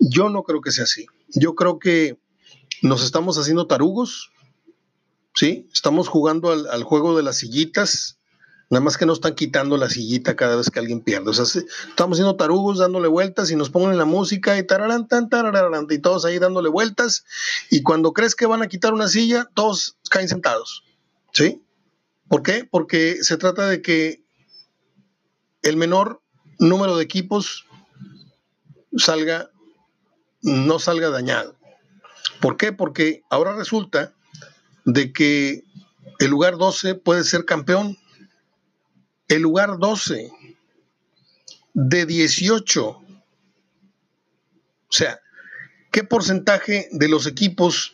Yo 0.00 0.28
no 0.28 0.42
creo 0.42 0.60
que 0.60 0.72
sea 0.72 0.84
así. 0.84 1.06
Yo 1.28 1.54
creo 1.54 1.78
que 1.78 2.18
nos 2.82 3.04
estamos 3.04 3.38
haciendo 3.38 3.66
tarugos, 3.66 4.32
¿sí? 5.34 5.68
Estamos 5.72 6.08
jugando 6.08 6.52
al, 6.52 6.66
al 6.68 6.84
juego 6.84 7.16
de 7.16 7.22
las 7.22 7.36
sillitas, 7.38 8.18
Nada 8.70 8.82
más 8.82 8.96
que 8.96 9.06
no 9.06 9.12
están 9.12 9.34
quitando 9.34 9.76
la 9.76 9.90
sillita 9.90 10.36
cada 10.36 10.56
vez 10.56 10.70
que 10.70 10.78
alguien 10.78 11.00
pierde. 11.00 11.30
O 11.30 11.32
sea, 11.32 11.44
estamos 11.44 12.16
haciendo 12.16 12.36
tarugos 12.36 12.78
dándole 12.78 13.08
vueltas 13.08 13.50
y 13.50 13.56
nos 13.56 13.70
ponen 13.70 13.98
la 13.98 14.06
música 14.06 14.58
y 14.58 14.66
tararán, 14.66 15.06
tan, 15.06 15.28
tararán, 15.28 15.86
y 15.90 15.98
todos 15.98 16.24
ahí 16.24 16.38
dándole 16.38 16.70
vueltas. 16.70 17.24
Y 17.70 17.82
cuando 17.82 18.12
crees 18.12 18.34
que 18.34 18.46
van 18.46 18.62
a 18.62 18.68
quitar 18.68 18.94
una 18.94 19.08
silla, 19.08 19.48
todos 19.54 19.96
caen 20.10 20.28
sentados. 20.28 20.82
¿Sí? 21.32 21.62
¿Por 22.26 22.42
qué? 22.42 22.66
Porque 22.68 23.22
se 23.22 23.36
trata 23.36 23.68
de 23.68 23.82
que 23.82 24.24
el 25.62 25.76
menor 25.76 26.22
número 26.58 26.96
de 26.96 27.04
equipos 27.04 27.66
salga, 28.96 29.50
no 30.40 30.78
salga 30.78 31.10
dañado. 31.10 31.54
¿Por 32.40 32.56
qué? 32.56 32.72
Porque 32.72 33.22
ahora 33.30 33.54
resulta 33.54 34.14
de 34.84 35.12
que 35.12 35.64
el 36.18 36.30
lugar 36.30 36.56
12 36.56 36.94
puede 36.94 37.24
ser 37.24 37.44
campeón 37.44 37.98
el 39.28 39.42
lugar 39.42 39.78
12 39.78 40.30
de 41.72 42.06
18. 42.06 42.86
O 42.86 43.02
sea, 44.90 45.20
¿qué 45.90 46.04
porcentaje 46.04 46.88
de 46.92 47.08
los 47.08 47.26
equipos 47.26 47.92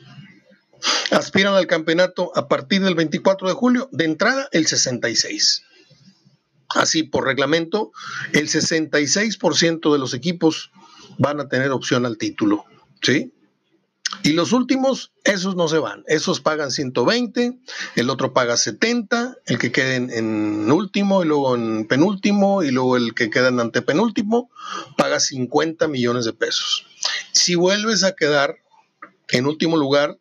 aspiran 1.10 1.54
al 1.54 1.66
campeonato 1.66 2.32
a 2.36 2.48
partir 2.48 2.82
del 2.82 2.94
24 2.94 3.48
de 3.48 3.54
julio? 3.54 3.88
De 3.92 4.04
entrada, 4.04 4.48
el 4.52 4.66
66. 4.66 5.62
Así, 6.68 7.02
por 7.02 7.24
reglamento, 7.24 7.90
el 8.32 8.48
66% 8.48 9.92
de 9.92 9.98
los 9.98 10.14
equipos 10.14 10.70
van 11.18 11.40
a 11.40 11.48
tener 11.48 11.70
opción 11.70 12.06
al 12.06 12.18
título. 12.18 12.64
¿Sí? 13.02 13.32
Y 14.22 14.32
los 14.32 14.52
últimos, 14.52 15.12
esos 15.24 15.56
no 15.56 15.68
se 15.68 15.78
van, 15.78 16.04
esos 16.06 16.40
pagan 16.40 16.70
120, 16.70 17.58
el 17.96 18.10
otro 18.10 18.32
paga 18.32 18.56
70, 18.56 19.36
el 19.46 19.58
que 19.58 19.72
quede 19.72 19.96
en, 19.96 20.70
último 20.70 21.22
y 21.22 21.26
luego 21.26 21.54
en 21.54 21.86
penúltimo 21.86 22.62
y 22.62 22.70
luego 22.70 22.96
el 22.96 23.14
que 23.14 23.30
queda 23.30 23.48
en 23.48 23.60
antepenúltimo 23.60 24.50
paga 24.96 25.20
50 25.20 25.88
millones 25.88 26.24
de 26.24 26.32
pesos. 26.32 26.86
Si 27.32 27.54
vuelves 27.54 28.04
a 28.04 28.14
quedar 28.14 28.56
en 29.28 29.46
último 29.46 29.76
lugar, 29.76 30.18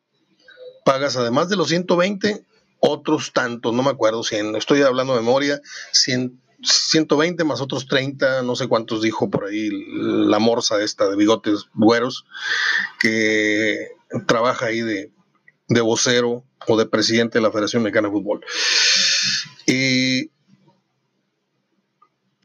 pagas 0.85 1.17
además 1.17 1.49
de 1.49 1.55
los 1.55 1.69
120, 1.69 2.45
otros 2.79 3.33
tantos, 3.33 3.73
no 3.73 3.83
me 3.83 3.89
acuerdo, 3.89 4.23
100, 4.23 4.55
estoy 4.55 4.81
hablando 4.83 5.13
de 5.13 5.21
memoria, 5.21 5.61
100, 5.91 6.39
120 6.63 7.43
más 7.43 7.61
otros 7.61 7.87
30, 7.87 8.43
no 8.43 8.55
sé 8.55 8.67
cuántos 8.67 9.01
dijo 9.01 9.29
por 9.29 9.45
ahí 9.45 9.69
la 9.71 10.39
morsa 10.39 10.81
esta 10.81 11.09
de 11.09 11.15
bigotes 11.15 11.65
güeros, 11.73 12.25
que 12.99 13.89
trabaja 14.27 14.67
ahí 14.67 14.81
de, 14.81 15.11
vocero 15.81 16.43
o 16.67 16.77
de 16.77 16.85
presidente 16.85 17.37
de 17.37 17.43
la 17.43 17.51
Federación 17.51 17.83
Mexicana 17.83 18.09
de 18.09 18.13
Fútbol. 18.13 18.41
Y 19.65 20.31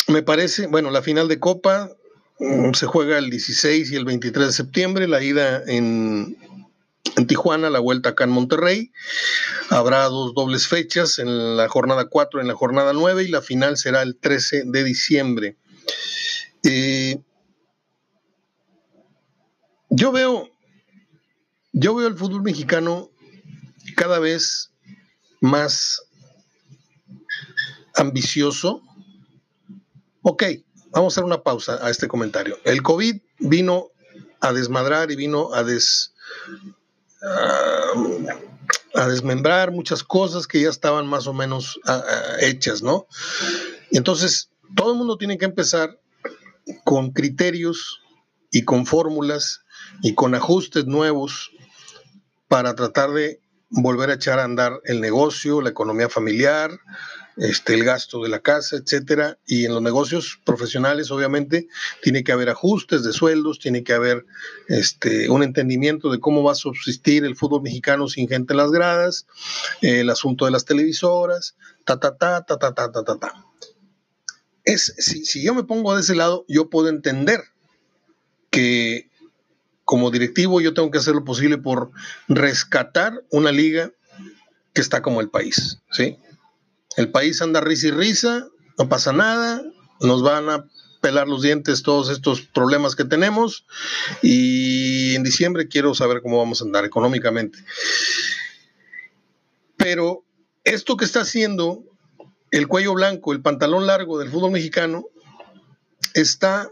me 0.09 0.23
parece, 0.23 0.67
bueno, 0.67 0.91
la 0.91 1.03
final 1.03 1.27
de 1.29 1.41
Copa 1.41 1.91
mm, 2.39 2.73
se 2.75 2.87
juega 2.87 3.19
el 3.19 3.31
16 3.31 3.91
y 3.91 3.97
el 3.97 4.05
23 4.05 4.47
de 4.47 4.53
septiembre, 4.53 5.09
la 5.09 5.23
ida 5.23 5.63
en, 5.67 6.37
en 7.17 7.27
Tijuana, 7.27 7.71
la 7.71 7.79
vuelta 7.79 8.11
acá 8.11 8.25
en 8.25 8.31
Monterrey. 8.31 8.93
Habrá 9.71 10.05
dos 10.05 10.35
dobles 10.35 10.67
fechas, 10.67 11.19
en 11.19 11.57
la 11.57 11.69
jornada 11.69 12.07
4 12.07 12.41
y 12.41 12.43
en 12.43 12.49
la 12.49 12.55
jornada 12.55 12.93
9, 12.93 13.25
y 13.25 13.29
la 13.29 13.43
final 13.43 13.77
será 13.77 14.03
el 14.03 14.17
13 14.17 14.65
de 14.67 14.85
diciembre. 14.85 15.57
Eh, 16.65 17.21
yo 19.91 20.13
veo, 20.13 20.51
yo 21.73 21.95
veo 21.95 22.09
el 22.09 22.17
fútbol 22.17 22.43
mexicano 22.43 23.11
cada 23.97 24.19
vez 24.19 24.71
más 25.41 26.03
ambicioso. 27.95 28.83
Ok, 30.23 30.43
vamos 30.91 31.13
a 31.13 31.15
hacer 31.15 31.25
una 31.25 31.43
pausa 31.43 31.79
a 31.81 31.91
este 31.91 32.09
comentario. 32.09 32.59
El 32.65 32.83
COVID 32.83 33.21
vino 33.39 33.91
a 34.41 34.53
desmadrar 34.53 35.11
y 35.11 35.17
vino 35.17 35.55
a 35.55 35.63
des, 35.63 36.15
a 38.95 39.09
desmembrar 39.09 39.73
muchas 39.73 40.03
cosas 40.03 40.47
que 40.47 40.61
ya 40.61 40.69
estaban 40.69 41.07
más 41.07 41.27
o 41.27 41.33
menos 41.33 41.81
hechas, 42.41 42.83
¿no? 42.83 43.07
Entonces, 43.91 44.51
todo 44.77 44.93
el 44.93 44.99
mundo 44.99 45.17
tiene 45.17 45.39
que 45.39 45.45
empezar 45.45 45.99
con 46.85 47.13
criterios 47.13 48.01
y 48.51 48.65
con 48.65 48.87
fórmulas 48.87 49.63
y 50.03 50.15
con 50.15 50.35
ajustes 50.35 50.87
nuevos 50.87 51.51
para 52.49 52.75
tratar 52.75 53.11
de 53.11 53.41
volver 53.75 54.11
a 54.11 54.15
echar 54.15 54.39
a 54.39 54.45
andar 54.45 54.81
el 54.85 55.01
negocio, 55.01 55.61
la 55.61 55.71
economía 55.71 56.09
familiar, 56.09 56.71
este, 57.37 57.75
el 57.75 57.85
gasto 57.85 58.23
de 58.23 58.29
la 58.29 58.41
casa, 58.41 58.77
etcétera. 58.77 59.39
Y 59.47 59.65
en 59.65 59.75
los 59.75 59.83
negocios 59.83 60.41
profesionales, 60.45 61.11
obviamente, 61.11 61.69
tiene 62.03 62.23
que 62.23 62.33
haber 62.33 62.49
ajustes 62.49 63.03
de 63.03 63.13
sueldos, 63.13 63.59
tiene 63.59 63.83
que 63.83 63.93
haber 63.93 64.25
este, 64.69 65.29
un 65.29 65.43
entendimiento 65.43 66.11
de 66.11 66.21
cómo 66.21 66.43
va 66.43 66.53
a 66.53 66.57
subsistir 66.57 67.25
el 67.25 67.37
fútbol 67.37 67.63
mexicano 67.63 68.09
sin 68.09 68.29
gente 68.29 68.53
en 68.53 68.59
las 68.59 68.71
gradas, 68.71 69.27
el 69.81 70.09
asunto 70.11 70.45
de 70.45 70.53
las 70.53 70.65
televisoras, 70.65 71.57
ta, 71.85 71.99
ta, 71.99 72.17
ta, 72.17 72.45
ta, 72.45 72.59
ta, 72.59 72.75
ta, 72.75 72.93
ta, 72.93 73.05
ta. 73.05 73.19
ta. 73.19 73.45
Es, 74.65 74.95
si, 74.97 75.27
si 75.27 75.43
yo 75.45 75.55
me 75.55 75.65
pongo 75.65 75.95
de 75.95 76.01
ese 76.01 76.15
lado, 76.15 76.45
yo 76.49 76.71
puedo 76.71 76.89
entender 76.89 77.43
que 78.51 79.11
como 79.85 80.11
directivo 80.11 80.61
yo 80.61 80.75
tengo 80.75 80.91
que 80.91 80.99
hacer 80.99 81.15
lo 81.15 81.25
posible 81.25 81.59
por 81.59 81.91
rescatar 82.29 83.23
una 83.31 83.53
liga 83.53 83.93
que 84.73 84.81
está 84.81 85.03
como 85.03 85.21
el 85.21 85.31
país, 85.31 85.79
¿sí? 85.91 86.19
El 86.97 87.11
país 87.11 87.41
anda 87.43 87.61
risa 87.61 87.89
y 87.89 87.91
risa, 87.91 88.49
no 88.79 88.89
pasa 88.89 89.13
nada, 89.13 89.63
nos 90.01 90.23
van 90.23 90.49
a 90.49 90.67
pelar 91.01 91.29
los 91.29 91.43
dientes 91.43 91.83
todos 91.83 92.09
estos 92.09 92.41
problemas 92.41 92.97
que 92.97 93.05
tenemos 93.05 93.67
y 94.23 95.15
en 95.15 95.23
diciembre 95.23 95.69
quiero 95.69 95.95
saber 95.95 96.23
cómo 96.23 96.39
vamos 96.39 96.61
a 96.61 96.65
andar 96.65 96.85
económicamente. 96.85 97.59
Pero 99.77 100.25
esto 100.65 100.97
que 100.97 101.05
está 101.05 101.21
haciendo 101.21 101.85
el 102.51 102.69
cuello 102.69 102.95
blanco, 102.95 103.33
el 103.33 103.43
pantalón 103.43 103.87
largo 103.87 104.19
del 104.19 104.31
fútbol 104.31 104.53
mexicano, 104.53 105.05
está 106.15 106.71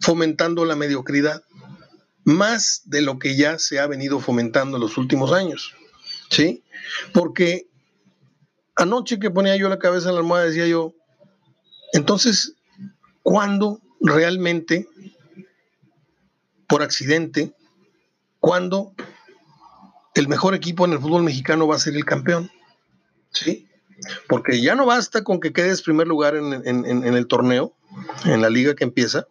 fomentando 0.00 0.64
la 0.64 0.76
mediocridad, 0.76 1.42
más 2.26 2.82
de 2.84 3.00
lo 3.00 3.18
que 3.18 3.36
ya 3.36 3.58
se 3.58 3.78
ha 3.78 3.86
venido 3.86 4.20
fomentando 4.20 4.76
en 4.76 4.82
los 4.82 4.98
últimos 4.98 5.32
años. 5.32 5.74
¿Sí? 6.28 6.62
Porque 7.14 7.68
anoche 8.74 9.18
que 9.18 9.30
ponía 9.30 9.56
yo 9.56 9.68
la 9.68 9.78
cabeza 9.78 10.08
en 10.08 10.16
la 10.16 10.20
almohada 10.20 10.46
decía 10.46 10.66
yo, 10.66 10.92
entonces, 11.92 12.54
¿cuándo 13.22 13.80
realmente, 14.00 14.88
por 16.66 16.82
accidente, 16.82 17.54
cuando 18.40 18.92
el 20.14 20.28
mejor 20.28 20.54
equipo 20.54 20.84
en 20.84 20.92
el 20.92 20.98
fútbol 20.98 21.22
mexicano 21.22 21.66
va 21.66 21.76
a 21.76 21.80
ser 21.80 21.94
el 21.94 22.04
campeón. 22.04 22.50
¿Sí? 23.30 23.68
Porque 24.28 24.60
ya 24.60 24.74
no 24.74 24.86
basta 24.86 25.22
con 25.22 25.40
que 25.40 25.52
quedes 25.52 25.82
primer 25.82 26.06
lugar 26.06 26.34
en, 26.36 26.52
el 26.54 27.26
torneo, 27.26 27.74
en 28.24 28.40
la 28.42 28.50
liga 28.50 28.74
que 28.74 28.84
empieza. 28.84 29.26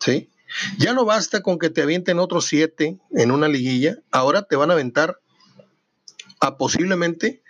¿Sí? 0.00 0.30
Ya 0.78 0.92
no 0.92 1.04
basta 1.04 1.42
con 1.42 1.58
que 1.58 1.70
te 1.70 1.82
avienten 1.82 2.18
otros 2.18 2.46
siete 2.46 2.98
en 3.10 3.30
una 3.30 3.48
liguilla. 3.48 3.98
Ahora 4.10 4.42
te 4.42 4.56
van 4.56 4.70
a 4.70 4.74
aventar 4.74 5.20
a 6.40 6.56
posiblemente 6.56 7.42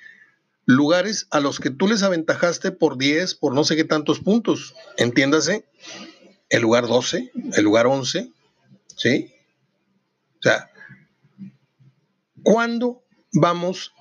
lugares 0.66 1.26
a 1.30 1.40
los 1.40 1.59
que 1.59 1.71
tú 1.71 1.88
les 1.88 2.02
aventajaste 2.02 2.71
por 2.71 2.97
10, 2.99 3.35
por 3.35 3.54
no 3.54 3.64
sé 3.64 3.76
qué 3.76 3.85
tantos 3.85 4.21
puntos. 4.21 4.75
Entiéndase, 4.97 5.66
el 6.49 6.62
lugar 6.62 6.87
12, 6.87 7.33
el 7.54 7.64
lugar 7.64 7.87
11, 7.87 8.30
¿sí? 8.97 9.33
O 10.38 10.42
sea, 10.42 10.71
¿cuándo 12.42 13.02
vamos 13.33 13.92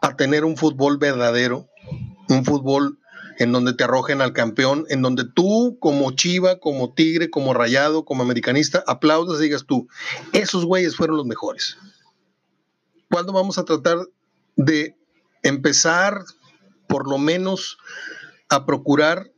a 0.00 0.16
tener 0.16 0.44
un 0.44 0.56
fútbol 0.56 0.98
verdadero? 0.98 1.68
Un 2.28 2.44
fútbol 2.44 2.99
en 3.40 3.52
donde 3.52 3.72
te 3.72 3.84
arrojen 3.84 4.20
al 4.20 4.32
campeón, 4.32 4.84
en 4.90 5.02
donde 5.02 5.24
tú 5.24 5.78
como 5.80 6.12
Chiva, 6.12 6.60
como 6.60 6.92
Tigre, 6.92 7.30
como 7.30 7.54
Rayado, 7.54 8.04
como 8.04 8.22
americanista, 8.22 8.84
aplaudas 8.86 9.40
y 9.40 9.44
digas 9.44 9.64
tú, 9.66 9.88
esos 10.32 10.66
güeyes 10.66 10.94
fueron 10.94 11.16
los 11.16 11.26
mejores. 11.26 11.78
¿Cuándo 13.10 13.32
vamos 13.32 13.58
a 13.58 13.64
tratar 13.64 13.96
de 14.56 14.94
empezar 15.42 16.22
por 16.86 17.08
lo 17.08 17.18
menos 17.18 17.78
a 18.48 18.66
procurar 18.66 19.30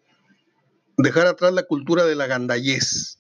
dejar 0.96 1.26
atrás 1.26 1.52
la 1.52 1.64
cultura 1.64 2.04
de 2.04 2.16
la 2.16 2.26
gandallez. 2.26 3.18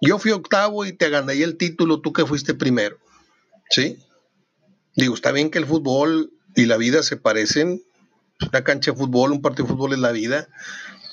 Yo 0.00 0.18
fui 0.18 0.30
octavo 0.30 0.84
y 0.86 0.92
te 0.92 1.06
agandallé 1.06 1.44
el 1.44 1.56
título, 1.56 2.00
tú 2.00 2.12
que 2.12 2.24
fuiste 2.24 2.54
primero. 2.54 2.96
¿Sí? 3.68 3.98
Digo, 4.96 5.14
está 5.14 5.30
bien 5.32 5.50
que 5.50 5.58
el 5.58 5.66
fútbol 5.66 6.32
y 6.56 6.66
la 6.66 6.76
vida 6.76 7.02
se 7.02 7.16
parecen. 7.16 7.82
Una 8.48 8.64
cancha 8.64 8.92
de 8.92 8.96
fútbol, 8.96 9.32
un 9.32 9.42
partido 9.42 9.66
de 9.66 9.72
fútbol 9.74 9.92
es 9.92 9.98
la 9.98 10.12
vida. 10.12 10.48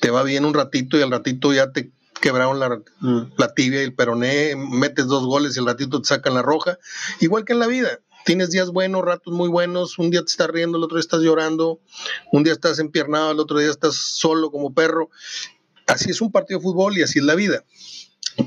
Te 0.00 0.10
va 0.10 0.22
bien 0.22 0.44
un 0.44 0.54
ratito 0.54 0.98
y 0.98 1.02
al 1.02 1.10
ratito 1.10 1.52
ya 1.52 1.72
te 1.72 1.92
quebraron 2.20 2.58
la, 2.58 2.80
la 3.36 3.54
tibia 3.54 3.80
y 3.80 3.84
el 3.84 3.94
peroné, 3.94 4.56
metes 4.56 5.06
dos 5.06 5.24
goles 5.24 5.56
y 5.56 5.60
al 5.60 5.66
ratito 5.66 6.00
te 6.00 6.08
sacan 6.08 6.34
la 6.34 6.42
roja. 6.42 6.78
Igual 7.20 7.44
que 7.44 7.52
en 7.52 7.58
la 7.58 7.66
vida 7.66 8.00
tienes 8.24 8.50
días 8.50 8.70
buenos, 8.70 9.02
ratos 9.04 9.32
muy 9.32 9.48
buenos, 9.48 9.98
un 9.98 10.10
día 10.10 10.20
te 10.20 10.30
estás 10.30 10.48
riendo, 10.48 10.78
el 10.78 10.84
otro 10.84 10.96
día 10.96 11.00
estás 11.00 11.20
llorando, 11.20 11.80
un 12.32 12.44
día 12.44 12.52
estás 12.52 12.78
empiernado, 12.78 13.32
el 13.32 13.40
otro 13.40 13.58
día 13.58 13.70
estás 13.70 13.94
solo 13.94 14.50
como 14.50 14.74
perro. 14.74 15.10
Así 15.86 16.10
es 16.10 16.20
un 16.20 16.30
partido 16.30 16.58
de 16.58 16.64
fútbol 16.64 16.98
y 16.98 17.02
así 17.02 17.20
es 17.20 17.24
la 17.24 17.34
vida. 17.34 17.64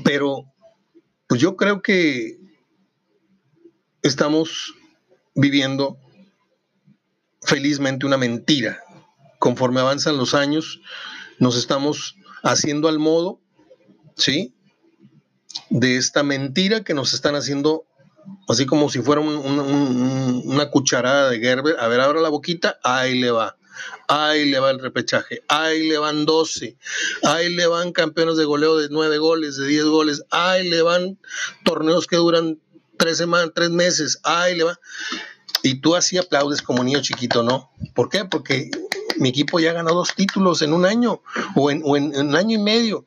Pero 0.04 0.44
pues 1.26 1.40
yo 1.40 1.56
creo 1.56 1.82
que 1.82 2.38
estamos 4.02 4.74
viviendo 5.34 5.98
felizmente 7.52 8.06
una 8.06 8.16
mentira. 8.16 8.82
Conforme 9.38 9.80
avanzan 9.80 10.16
los 10.16 10.32
años, 10.32 10.80
nos 11.38 11.54
estamos 11.58 12.16
haciendo 12.42 12.88
al 12.88 12.98
modo, 12.98 13.40
¿sí? 14.16 14.54
De 15.68 15.96
esta 15.98 16.22
mentira 16.22 16.82
que 16.82 16.94
nos 16.94 17.12
están 17.12 17.34
haciendo 17.34 17.84
así 18.48 18.64
como 18.64 18.88
si 18.88 19.02
fuera 19.02 19.20
una 19.20 20.70
cucharada 20.70 21.28
de 21.28 21.40
Gerber. 21.40 21.76
A 21.78 21.88
ver, 21.88 22.00
abra 22.00 22.22
la 22.22 22.30
boquita, 22.30 22.78
ahí 22.82 23.20
le 23.20 23.30
va. 23.30 23.58
Ahí 24.08 24.50
le 24.50 24.58
va 24.58 24.70
el 24.70 24.80
repechaje, 24.80 25.42
ahí 25.48 25.88
le 25.88 25.98
van 25.98 26.24
12, 26.24 26.76
ahí 27.22 27.54
le 27.54 27.66
van 27.66 27.92
campeones 27.92 28.36
de 28.36 28.44
goleo 28.44 28.76
de 28.76 28.88
9 28.90 29.18
goles, 29.18 29.56
de 29.56 29.66
10 29.66 29.84
goles, 29.84 30.22
ahí 30.30 30.68
le 30.68 30.82
van 30.82 31.18
torneos 31.64 32.06
que 32.06 32.16
duran 32.16 32.60
3 32.98 33.16
semanas, 33.16 33.50
3 33.54 33.70
meses, 33.70 34.20
ahí 34.22 34.56
le 34.56 34.64
va. 34.64 34.78
Y 35.62 35.76
tú 35.76 35.94
así 35.94 36.18
aplaudes 36.18 36.62
como 36.62 36.82
niño 36.82 37.00
chiquito, 37.00 37.42
¿no? 37.42 37.70
¿Por 37.94 38.08
qué? 38.08 38.24
Porque 38.24 38.70
mi 39.16 39.28
equipo 39.28 39.60
ya 39.60 39.72
ganó 39.72 39.92
dos 39.94 40.14
títulos 40.14 40.62
en 40.62 40.72
un 40.72 40.84
año 40.84 41.22
o 41.54 41.70
en, 41.70 41.82
un 41.84 42.36
año 42.36 42.58
y 42.58 42.62
medio. 42.62 43.06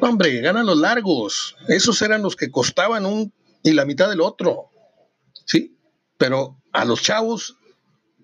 Hombre, 0.00 0.40
ganan 0.40 0.66
los 0.66 0.78
largos. 0.78 1.56
Esos 1.68 2.00
eran 2.02 2.22
los 2.22 2.36
que 2.36 2.50
costaban 2.50 3.06
un 3.06 3.32
y 3.62 3.72
la 3.72 3.86
mitad 3.86 4.08
del 4.08 4.20
otro. 4.20 4.70
¿Sí? 5.46 5.76
Pero 6.18 6.60
a 6.72 6.84
los 6.84 7.02
chavos, 7.02 7.56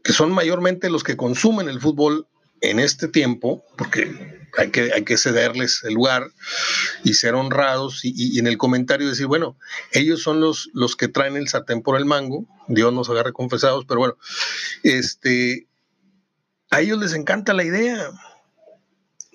que 0.04 0.12
son 0.12 0.32
mayormente 0.32 0.90
los 0.90 1.02
que 1.02 1.16
consumen 1.16 1.68
el 1.68 1.80
fútbol 1.80 2.26
en 2.60 2.78
este 2.78 3.08
tiempo, 3.08 3.64
porque 3.76 4.39
hay 4.56 4.70
que, 4.70 4.92
hay 4.92 5.04
que 5.04 5.16
cederles 5.16 5.82
el 5.84 5.94
lugar 5.94 6.30
y 7.04 7.14
ser 7.14 7.34
honrados 7.34 8.00
y, 8.02 8.38
en 8.38 8.46
el 8.46 8.58
comentario 8.58 9.08
decir, 9.08 9.26
bueno, 9.26 9.56
ellos 9.92 10.22
son 10.22 10.40
los, 10.40 10.70
los 10.72 10.96
que 10.96 11.08
traen 11.08 11.36
el 11.36 11.48
sartén 11.48 11.82
por 11.82 11.98
el 11.98 12.04
mango, 12.04 12.46
Dios 12.68 12.92
nos 12.92 13.10
agarre 13.10 13.32
confesados, 13.32 13.84
pero 13.86 14.00
bueno, 14.00 14.16
este, 14.82 15.66
a 16.70 16.80
ellos 16.80 16.98
les 16.98 17.14
encanta 17.14 17.52
la 17.52 17.64
idea 17.64 18.10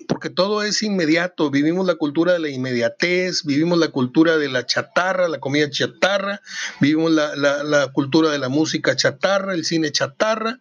porque 0.06 0.30
todo 0.30 0.62
es 0.62 0.82
inmediato, 0.82 1.50
vivimos 1.50 1.86
la 1.86 1.96
cultura 1.96 2.32
de 2.32 2.38
la 2.38 2.48
inmediatez, 2.48 3.44
vivimos 3.44 3.78
la 3.78 3.88
cultura 3.88 4.36
de 4.36 4.48
la 4.48 4.66
chatarra, 4.66 5.28
la 5.28 5.40
comida 5.40 5.70
chatarra, 5.70 6.40
vivimos 6.80 7.12
la, 7.12 7.90
cultura 7.92 8.30
de 8.30 8.38
la 8.38 8.48
música 8.48 8.96
chatarra, 8.96 9.54
el 9.54 9.64
cine 9.64 9.92
chatarra, 9.92 10.60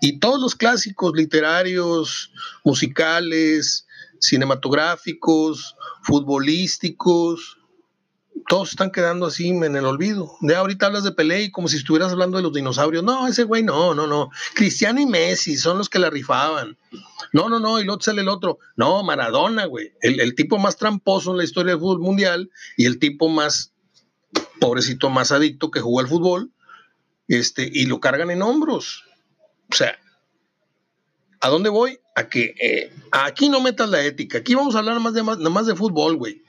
y 0.00 0.18
todos 0.18 0.40
los 0.40 0.54
clásicos 0.54 1.12
literarios, 1.14 2.32
musicales, 2.64 3.86
cinematográficos, 4.20 5.76
futbolísticos, 6.02 7.57
todos 8.46 8.70
están 8.70 8.90
quedando 8.90 9.26
así 9.26 9.48
en 9.48 9.76
el 9.76 9.84
olvido. 9.84 10.36
De 10.40 10.54
ahorita 10.54 10.86
hablas 10.86 11.04
de 11.04 11.12
Pelé 11.12 11.42
y 11.44 11.50
como 11.50 11.68
si 11.68 11.76
estuvieras 11.76 12.12
hablando 12.12 12.36
de 12.36 12.42
los 12.42 12.52
dinosaurios. 12.52 13.02
No, 13.02 13.26
ese 13.26 13.44
güey 13.44 13.62
no, 13.62 13.94
no, 13.94 14.06
no. 14.06 14.30
Cristiano 14.54 15.00
y 15.00 15.06
Messi 15.06 15.56
son 15.56 15.78
los 15.78 15.88
que 15.88 15.98
la 15.98 16.10
rifaban. 16.10 16.76
No, 17.32 17.48
no, 17.48 17.60
no, 17.60 17.80
y 17.80 17.84
luego 17.84 18.00
sale 18.00 18.22
el 18.22 18.28
otro. 18.28 18.58
No, 18.76 19.02
Maradona, 19.02 19.66
güey. 19.66 19.92
El, 20.00 20.34
tipo 20.34 20.58
más 20.58 20.76
tramposo 20.76 21.30
en 21.30 21.38
la 21.38 21.44
historia 21.44 21.72
del 21.72 21.80
fútbol 21.80 22.00
mundial 22.00 22.50
y 22.76 22.86
el 22.86 22.98
tipo 22.98 23.28
más, 23.28 23.72
pobrecito, 24.60 25.10
más 25.10 25.32
adicto 25.32 25.70
que 25.70 25.80
jugó 25.80 26.00
al 26.00 26.08
fútbol. 26.08 26.50
Este, 27.28 27.68
y 27.72 27.86
lo 27.86 28.00
cargan 28.00 28.30
en 28.30 28.42
hombros. 28.42 29.04
O 29.70 29.74
sea, 29.74 29.98
¿a 31.40 31.48
dónde 31.48 31.68
voy? 31.68 31.98
A 32.14 32.28
que 32.28 32.54
eh, 32.60 32.92
aquí 33.12 33.48
no 33.48 33.60
metas 33.60 33.88
la 33.90 34.02
ética. 34.04 34.38
Aquí 34.38 34.54
vamos 34.54 34.74
a 34.74 34.78
hablar 34.78 34.98
más 35.00 35.14
de, 35.14 35.22
más, 35.22 35.38
más 35.38 35.66
de 35.66 35.76
fútbol, 35.76 36.16
güey. 36.16 36.42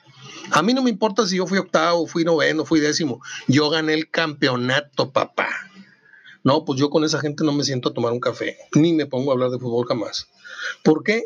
A 0.52 0.62
mí 0.62 0.74
no 0.74 0.82
me 0.82 0.90
importa 0.90 1.26
si 1.26 1.36
yo 1.36 1.46
fui 1.46 1.58
octavo, 1.58 2.06
fui 2.06 2.24
noveno, 2.24 2.64
fui 2.64 2.80
décimo. 2.80 3.20
Yo 3.48 3.70
gané 3.70 3.94
el 3.94 4.10
campeonato, 4.10 5.10
papá. 5.10 5.48
No, 6.42 6.64
pues 6.64 6.80
yo 6.80 6.90
con 6.90 7.04
esa 7.04 7.20
gente 7.20 7.44
no 7.44 7.52
me 7.52 7.64
siento 7.64 7.90
a 7.90 7.94
tomar 7.94 8.12
un 8.12 8.20
café, 8.20 8.56
ni 8.74 8.92
me 8.92 9.06
pongo 9.06 9.30
a 9.30 9.34
hablar 9.34 9.50
de 9.50 9.58
fútbol 9.58 9.86
jamás. 9.86 10.26
¿Por 10.82 11.02
qué? 11.04 11.24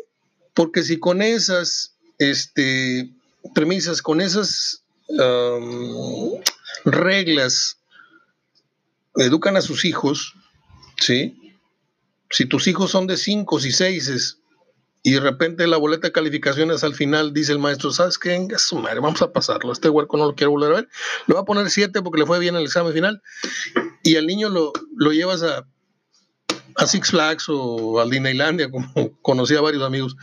Porque 0.53 0.83
si 0.83 0.99
con 0.99 1.21
esas 1.21 1.95
este, 2.17 3.13
premisas, 3.53 4.01
con 4.01 4.21
esas 4.21 4.83
reglas 6.83 7.77
educan 9.15 9.55
a 9.55 9.61
sus 9.61 9.85
hijos, 9.85 10.33
¿sí? 10.99 11.55
Si 12.29 12.45
tus 12.45 12.67
hijos 12.67 12.91
son 12.91 13.07
de 13.07 13.17
cinco 13.17 13.59
y 13.59 13.71
seis 13.71 14.37
y 15.05 15.11
de 15.11 15.19
repente 15.19 15.67
la 15.67 15.77
boleta 15.77 16.07
de 16.07 16.11
calificaciones 16.11 16.83
al 16.83 16.95
final 16.95 17.31
dice 17.31 17.51
el 17.51 17.59
maestro, 17.59 17.91
¿sabes 17.91 18.17
qué? 18.17 18.47
Vamos 18.73 19.21
a 19.21 19.31
pasarlo. 19.31 19.71
Este 19.71 19.87
huerco 19.87 20.17
no 20.17 20.25
lo 20.25 20.33
quiero 20.33 20.49
volver 20.49 20.71
a 20.71 20.75
ver. 20.77 20.89
Le 21.27 21.35
va 21.35 21.41
a 21.41 21.45
poner 21.45 21.69
siete 21.69 22.01
porque 22.01 22.21
le 22.21 22.25
fue 22.25 22.39
bien 22.39 22.55
el 22.55 22.63
examen 22.63 22.91
final. 22.91 23.21
Y 24.01 24.15
al 24.15 24.25
niño 24.25 24.49
lo, 24.49 24.73
lo 24.97 25.11
llevas 25.11 25.43
a, 25.43 25.67
a 26.75 26.87
Six 26.87 27.11
Flags 27.11 27.45
o 27.49 27.99
a 27.99 28.05
Disneylandia, 28.07 28.71
como 28.71 28.87
conocí 29.21 29.55
a 29.55 29.61
varios 29.61 29.83
amigos. 29.83 30.17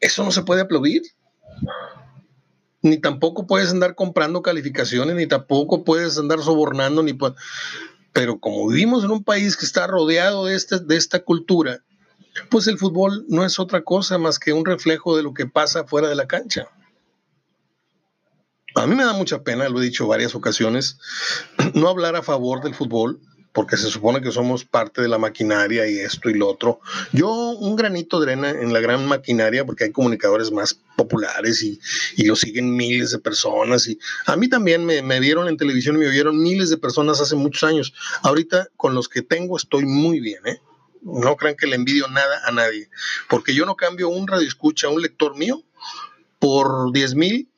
Eso 0.00 0.24
no 0.24 0.32
se 0.32 0.44
puede 0.44 0.62
aplaudir. 0.62 1.02
Ni 2.80 2.98
tampoco 2.98 3.46
puedes 3.46 3.70
andar 3.70 3.96
comprando 3.96 4.40
calificaciones, 4.40 5.14
ni 5.14 5.26
tampoco 5.26 5.84
puedes 5.84 6.16
andar 6.16 6.40
sobornando, 6.40 7.02
ni 7.02 7.12
pero 8.14 8.40
como 8.40 8.66
vivimos 8.66 9.04
en 9.04 9.10
un 9.10 9.24
país 9.24 9.58
que 9.58 9.66
está 9.66 9.86
rodeado 9.86 10.46
de, 10.46 10.54
este, 10.54 10.78
de 10.78 10.96
esta 10.96 11.22
cultura, 11.22 11.82
pues 12.50 12.66
el 12.66 12.78
fútbol 12.78 13.24
no 13.28 13.44
es 13.44 13.58
otra 13.58 13.82
cosa 13.82 14.18
más 14.18 14.38
que 14.38 14.52
un 14.52 14.64
reflejo 14.64 15.16
de 15.16 15.22
lo 15.22 15.34
que 15.34 15.46
pasa 15.46 15.84
fuera 15.84 16.08
de 16.08 16.14
la 16.14 16.26
cancha. 16.26 16.68
A 18.74 18.86
mí 18.86 18.94
me 18.94 19.04
da 19.04 19.12
mucha 19.12 19.42
pena, 19.42 19.68
lo 19.68 19.80
he 19.80 19.84
dicho 19.84 20.06
varias 20.06 20.34
ocasiones, 20.34 20.98
no 21.74 21.88
hablar 21.88 22.16
a 22.16 22.22
favor 22.22 22.62
del 22.62 22.74
fútbol, 22.74 23.20
porque 23.52 23.76
se 23.76 23.88
supone 23.88 24.20
que 24.20 24.30
somos 24.30 24.64
parte 24.64 25.02
de 25.02 25.08
la 25.08 25.18
maquinaria 25.18 25.88
y 25.90 25.98
esto 25.98 26.30
y 26.30 26.34
lo 26.34 26.48
otro. 26.48 26.80
Yo 27.12 27.28
un 27.28 27.74
granito 27.74 28.20
de 28.20 28.30
arena 28.30 28.50
en 28.50 28.72
la 28.72 28.78
gran 28.78 29.06
maquinaria, 29.06 29.64
porque 29.64 29.84
hay 29.84 29.90
comunicadores 29.90 30.52
más 30.52 30.78
populares 30.96 31.62
y, 31.62 31.80
lo 32.24 32.36
siguen 32.36 32.76
miles 32.76 33.10
de 33.10 33.18
personas. 33.18 33.88
Y 33.88 33.98
a 34.26 34.36
mí 34.36 34.48
también 34.48 34.84
me, 34.84 35.02
me, 35.02 35.18
vieron 35.18 35.48
en 35.48 35.56
televisión 35.56 35.96
y 35.96 36.00
me 36.00 36.08
vieron 36.08 36.40
miles 36.40 36.70
de 36.70 36.76
personas 36.76 37.20
hace 37.20 37.34
muchos 37.34 37.64
años. 37.64 37.94
Ahorita 38.22 38.68
con 38.76 38.94
los 38.94 39.08
que 39.08 39.22
tengo 39.22 39.56
estoy 39.56 39.86
muy 39.86 40.20
bien, 40.20 40.46
¿eh? 40.46 40.60
No 41.02 41.36
crean 41.36 41.56
que 41.56 41.66
le 41.66 41.76
envidio 41.76 42.08
nada 42.08 42.42
a 42.44 42.50
nadie, 42.50 42.90
porque 43.28 43.54
yo 43.54 43.66
no 43.66 43.76
cambio 43.76 44.08
un 44.08 44.26
radio 44.26 44.46
escucha, 44.46 44.88
un 44.88 45.02
lector 45.02 45.36
mío, 45.36 45.62
por 46.38 46.92
10 46.92 47.14
mil 47.14 47.48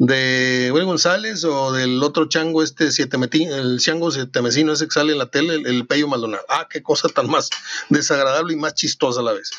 de 0.00 0.70
Willy 0.72 0.86
González 0.86 1.44
o 1.44 1.72
del 1.72 2.02
otro 2.02 2.26
chango 2.26 2.62
este 2.62 2.90
siete 2.90 3.18
el 3.32 3.78
chango 3.80 4.08
mesino 4.42 4.72
ese 4.72 4.86
que 4.86 4.92
sale 4.92 5.12
en 5.12 5.18
la 5.18 5.30
tele, 5.30 5.56
el, 5.56 5.66
el 5.66 5.86
Pello 5.86 6.08
Maldonado. 6.08 6.42
Ah, 6.48 6.68
qué 6.70 6.82
cosa 6.82 7.10
tan 7.10 7.28
más 7.28 7.50
desagradable 7.90 8.54
y 8.54 8.56
más 8.56 8.72
chistosa 8.72 9.20
a 9.20 9.22
la 9.22 9.34
vez. 9.34 9.50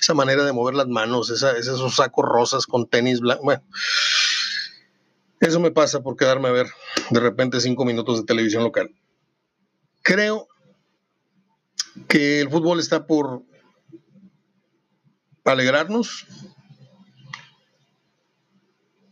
Esa 0.00 0.12
manera 0.12 0.44
de 0.44 0.52
mover 0.52 0.74
las 0.74 0.88
manos, 0.88 1.30
esa, 1.30 1.52
esos 1.56 1.94
sacos 1.94 2.24
rosas 2.24 2.66
con 2.66 2.88
tenis 2.88 3.20
blanco. 3.20 3.44
Bueno, 3.44 3.62
eso 5.38 5.60
me 5.60 5.70
pasa 5.70 6.02
por 6.02 6.16
quedarme 6.16 6.48
a 6.48 6.52
ver 6.52 6.66
de 7.10 7.20
repente 7.20 7.60
cinco 7.60 7.84
minutos 7.84 8.18
de 8.18 8.26
televisión 8.26 8.64
local. 8.64 8.90
Creo 10.02 10.48
que 12.08 12.40
el 12.40 12.50
fútbol 12.50 12.80
está 12.80 13.06
por 13.06 13.42
alegrarnos, 15.44 16.26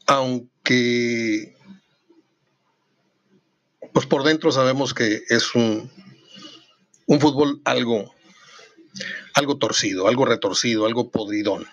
aunque 0.07 1.55
pues 3.93 4.07
por 4.07 4.25
dentro 4.25 4.51
sabemos 4.51 4.93
que 4.93 5.23
es 5.29 5.55
un, 5.55 5.91
un 7.07 7.21
fútbol 7.21 7.61
algo, 7.65 8.13
algo 9.35 9.59
torcido, 9.59 10.09
algo 10.09 10.25
retorcido, 10.25 10.87
algo 10.87 11.11
podridón. 11.11 11.65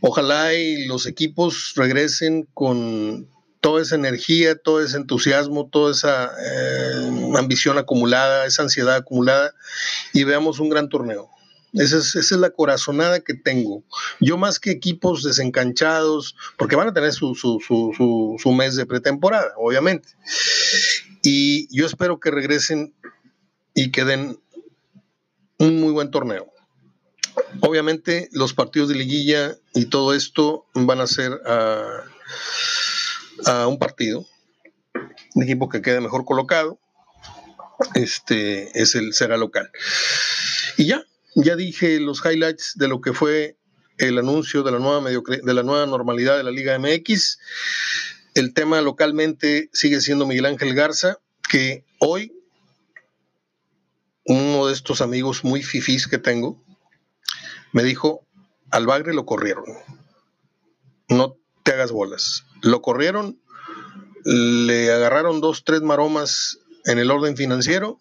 Ojalá 0.00 0.54
y 0.54 0.84
los 0.84 1.06
equipos 1.06 1.72
regresen 1.76 2.46
con 2.52 3.30
toda 3.64 3.80
esa 3.80 3.94
energía, 3.94 4.56
todo 4.56 4.82
ese 4.82 4.98
entusiasmo, 4.98 5.70
toda 5.72 5.92
esa 5.92 6.32
eh, 6.38 7.32
ambición 7.38 7.78
acumulada, 7.78 8.44
esa 8.44 8.62
ansiedad 8.62 8.94
acumulada 8.94 9.54
y 10.12 10.24
veamos 10.24 10.60
un 10.60 10.68
gran 10.68 10.90
torneo. 10.90 11.30
Esa 11.72 11.96
es, 11.96 12.30
la 12.32 12.50
corazonada 12.50 13.20
que 13.20 13.32
tengo. 13.32 13.82
Yo 14.20 14.36
más 14.36 14.60
que 14.60 14.70
equipos 14.70 15.22
desencanchados, 15.22 16.36
porque 16.58 16.76
van 16.76 16.88
a 16.88 16.92
tener 16.92 17.14
su, 17.14 17.34
su, 17.34 18.52
mes 18.52 18.76
de 18.76 18.84
pretemporada, 18.84 19.54
obviamente. 19.56 20.10
Y 21.22 21.74
yo 21.74 21.86
espero 21.86 22.20
que 22.20 22.30
regresen 22.30 22.94
y 23.74 23.92
que 23.92 24.04
den 24.04 24.38
un 25.56 25.80
muy 25.80 25.92
buen 25.92 26.10
torneo. 26.10 26.52
Obviamente 27.62 28.28
los 28.32 28.52
partidos 28.52 28.90
de 28.90 28.96
liguilla 28.96 29.56
y 29.72 29.86
todo 29.86 30.12
esto 30.12 30.66
van 30.74 31.00
a 31.00 31.06
ser 31.06 31.32
a, 31.46 32.04
a 33.46 33.66
un 33.66 33.78
partido, 33.78 34.26
un 35.34 35.42
equipo 35.42 35.68
que 35.68 35.82
quede 35.82 36.00
mejor 36.00 36.24
colocado, 36.24 36.78
este 37.94 38.80
es 38.80 38.94
el 38.94 39.12
será 39.12 39.36
local. 39.36 39.70
Y 40.76 40.86
ya, 40.86 41.04
ya 41.34 41.56
dije 41.56 42.00
los 42.00 42.24
highlights 42.24 42.74
de 42.76 42.88
lo 42.88 43.00
que 43.00 43.12
fue 43.12 43.56
el 43.98 44.18
anuncio 44.18 44.62
de 44.62 44.72
la 44.72 44.78
nueva, 44.78 45.08
de 45.10 45.54
la 45.54 45.62
nueva 45.62 45.86
normalidad 45.86 46.36
de 46.36 46.44
la 46.44 46.50
Liga 46.50 46.78
MX. 46.78 47.38
El 48.34 48.52
tema 48.54 48.80
localmente 48.80 49.70
sigue 49.72 50.00
siendo 50.00 50.26
Miguel 50.26 50.46
Ángel 50.46 50.74
Garza, 50.74 51.18
que 51.48 51.84
hoy 52.00 52.32
uno 54.24 54.66
de 54.66 54.72
estos 54.72 55.00
amigos 55.00 55.44
muy 55.44 55.62
fifís 55.62 56.08
que 56.08 56.18
tengo 56.18 56.62
me 57.72 57.82
dijo, 57.82 58.26
al 58.70 58.86
Bagre 58.86 59.14
lo 59.14 59.26
corrieron. 59.26 59.64
No 61.08 61.36
hagas 61.74 61.92
bolas. 61.92 62.44
Lo 62.62 62.82
corrieron, 62.82 63.40
le 64.24 64.92
agarraron 64.92 65.40
dos, 65.40 65.64
tres 65.64 65.82
maromas 65.82 66.58
en 66.86 66.98
el 66.98 67.10
orden 67.10 67.36
financiero 67.36 68.00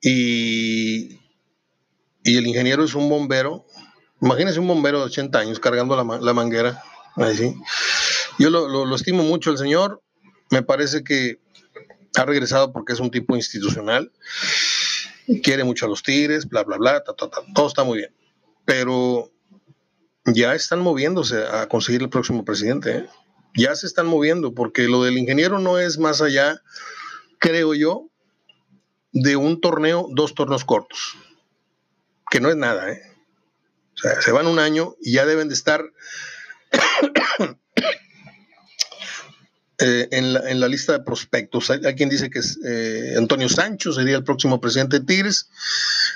y 0.00 1.20
y 2.26 2.36
el 2.36 2.46
ingeniero 2.46 2.82
es 2.84 2.94
un 2.94 3.08
bombero. 3.08 3.64
Imagínense 4.20 4.58
un 4.58 4.66
bombero 4.66 4.98
de 4.98 5.04
80 5.04 5.38
años 5.38 5.60
cargando 5.60 5.94
la, 5.94 6.32
manguera. 6.34 6.82
Yo 8.38 8.50
lo, 8.50 8.94
estimo 8.96 9.22
mucho 9.22 9.52
el 9.52 9.58
señor. 9.58 10.02
Me 10.50 10.62
parece 10.62 11.04
que 11.04 11.38
ha 12.16 12.24
regresado 12.24 12.72
porque 12.72 12.94
es 12.94 13.00
un 13.00 13.12
tipo 13.12 13.36
institucional. 13.36 14.10
Quiere 15.44 15.62
mucho 15.62 15.86
a 15.86 15.88
los 15.88 16.02
tigres, 16.02 16.48
bla, 16.48 16.64
bla, 16.64 16.78
bla. 16.78 17.04
todo 17.54 17.68
está 17.68 17.84
muy 17.84 17.98
bien. 17.98 18.12
Pero 18.64 19.30
ya 20.26 20.54
están 20.54 20.80
moviéndose 20.80 21.44
a 21.46 21.68
conseguir 21.68 22.02
el 22.02 22.10
próximo 22.10 22.44
presidente. 22.44 22.96
¿eh? 22.96 23.06
Ya 23.54 23.74
se 23.74 23.86
están 23.86 24.06
moviendo 24.06 24.54
porque 24.54 24.88
lo 24.88 25.02
del 25.02 25.18
ingeniero 25.18 25.58
no 25.58 25.78
es 25.78 25.98
más 25.98 26.20
allá, 26.20 26.62
creo 27.38 27.74
yo, 27.74 28.08
de 29.12 29.36
un 29.36 29.60
torneo, 29.60 30.08
dos 30.12 30.34
torneos 30.34 30.64
cortos 30.64 31.16
que 32.30 32.40
no 32.40 32.48
es 32.50 32.56
nada, 32.56 32.90
¿eh? 32.90 33.02
O 33.94 33.98
sea, 33.98 34.20
se 34.20 34.32
van 34.32 34.46
un 34.46 34.58
año 34.58 34.94
y 35.00 35.12
ya 35.12 35.24
deben 35.24 35.48
de 35.48 35.54
estar 35.54 35.82
eh, 39.78 40.08
en, 40.10 40.60
la, 40.60 40.68
lista 40.68 40.92
de 40.92 41.00
prospectos. 41.00 41.70
Hay, 41.70 41.94
quien 41.94 42.10
dice 42.10 42.28
que 42.28 42.40
es, 42.40 42.58
eh, 42.64 43.14
Antonio 43.16 43.48
Sancho 43.48 43.92
sería 43.92 44.16
el 44.16 44.24
próximo 44.24 44.60
presidente 44.60 44.98
de 44.98 45.06
Tigres, 45.06 45.48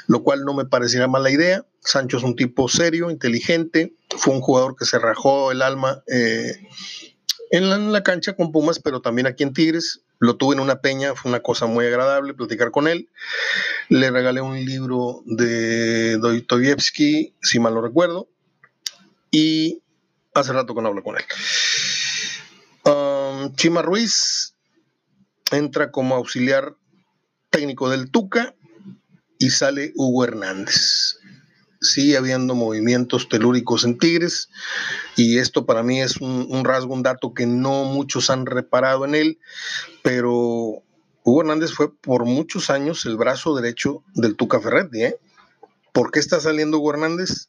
lo 0.08 0.22
cual 0.22 0.44
no 0.44 0.52
me 0.52 0.66
parecería 0.66 1.08
mala 1.08 1.30
idea. 1.30 1.64
Sancho 1.80 2.18
es 2.18 2.22
un 2.22 2.36
tipo 2.36 2.68
serio, 2.68 3.10
inteligente, 3.10 3.94
fue 4.20 4.34
un 4.34 4.40
jugador 4.42 4.76
que 4.76 4.84
se 4.84 4.98
rajó 4.98 5.50
el 5.50 5.62
alma 5.62 6.02
eh, 6.06 6.68
en 7.50 7.92
la, 7.92 8.02
cancha 8.02 8.36
con 8.36 8.52
Pumas, 8.52 8.78
pero 8.78 9.00
también 9.00 9.26
aquí 9.26 9.42
en 9.42 9.54
Tigres. 9.54 10.02
Lo 10.18 10.36
tuve 10.36 10.54
en 10.54 10.60
una 10.60 10.82
peña, 10.82 11.14
fue 11.14 11.30
una 11.30 11.40
cosa 11.40 11.64
muy 11.64 11.86
agradable 11.86 12.34
platicar 12.34 12.70
con 12.70 12.86
él. 12.86 13.08
Le 13.88 14.10
regalé 14.10 14.42
un 14.42 14.62
libro 14.62 15.22
de 15.24 16.18
Dostoyevsky, 16.18 17.34
si 17.40 17.58
mal 17.58 17.72
no 17.72 17.80
recuerdo, 17.80 18.28
y 19.30 19.82
hace 20.34 20.52
rato 20.52 20.74
que 20.74 20.82
no 20.82 20.88
hablo 20.88 21.02
con 21.02 21.16
él. 21.16 21.24
Um, 22.84 23.54
Chima 23.56 23.80
Ruiz 23.80 24.54
entra 25.50 25.90
como 25.90 26.14
auxiliar 26.14 26.76
técnico 27.48 27.88
del 27.88 28.10
Tuca 28.10 28.54
y 29.38 29.48
sale 29.48 29.92
Hugo 29.96 30.24
Hernández 30.24 31.19
sigue 31.80 32.16
habiendo 32.16 32.54
movimientos 32.54 33.28
telúricos 33.28 33.84
en 33.84 33.98
Tigres 33.98 34.50
y 35.16 35.38
esto 35.38 35.64
para 35.66 35.82
mí 35.82 36.00
es 36.00 36.18
un, 36.18 36.64
rasgo, 36.64 36.94
un 36.94 37.02
dato 37.02 37.32
que 37.32 37.46
no 37.46 37.84
muchos 37.84 38.30
han 38.30 38.46
reparado 38.46 39.04
en 39.04 39.14
él, 39.14 39.38
pero 40.02 40.82
Hugo 41.22 41.40
Hernández 41.40 41.72
fue 41.72 41.94
por 41.94 42.24
muchos 42.26 42.70
años 42.70 43.06
el 43.06 43.16
brazo 43.16 43.54
derecho 43.56 44.04
del 44.14 44.36
Tuca 44.36 44.60
Ferretti. 44.60 45.04
¿eh? 45.04 45.18
¿Por 45.92 46.10
qué 46.10 46.18
está 46.18 46.40
saliendo 46.40 46.78
Hugo 46.78 46.92
Hernández? 46.92 47.48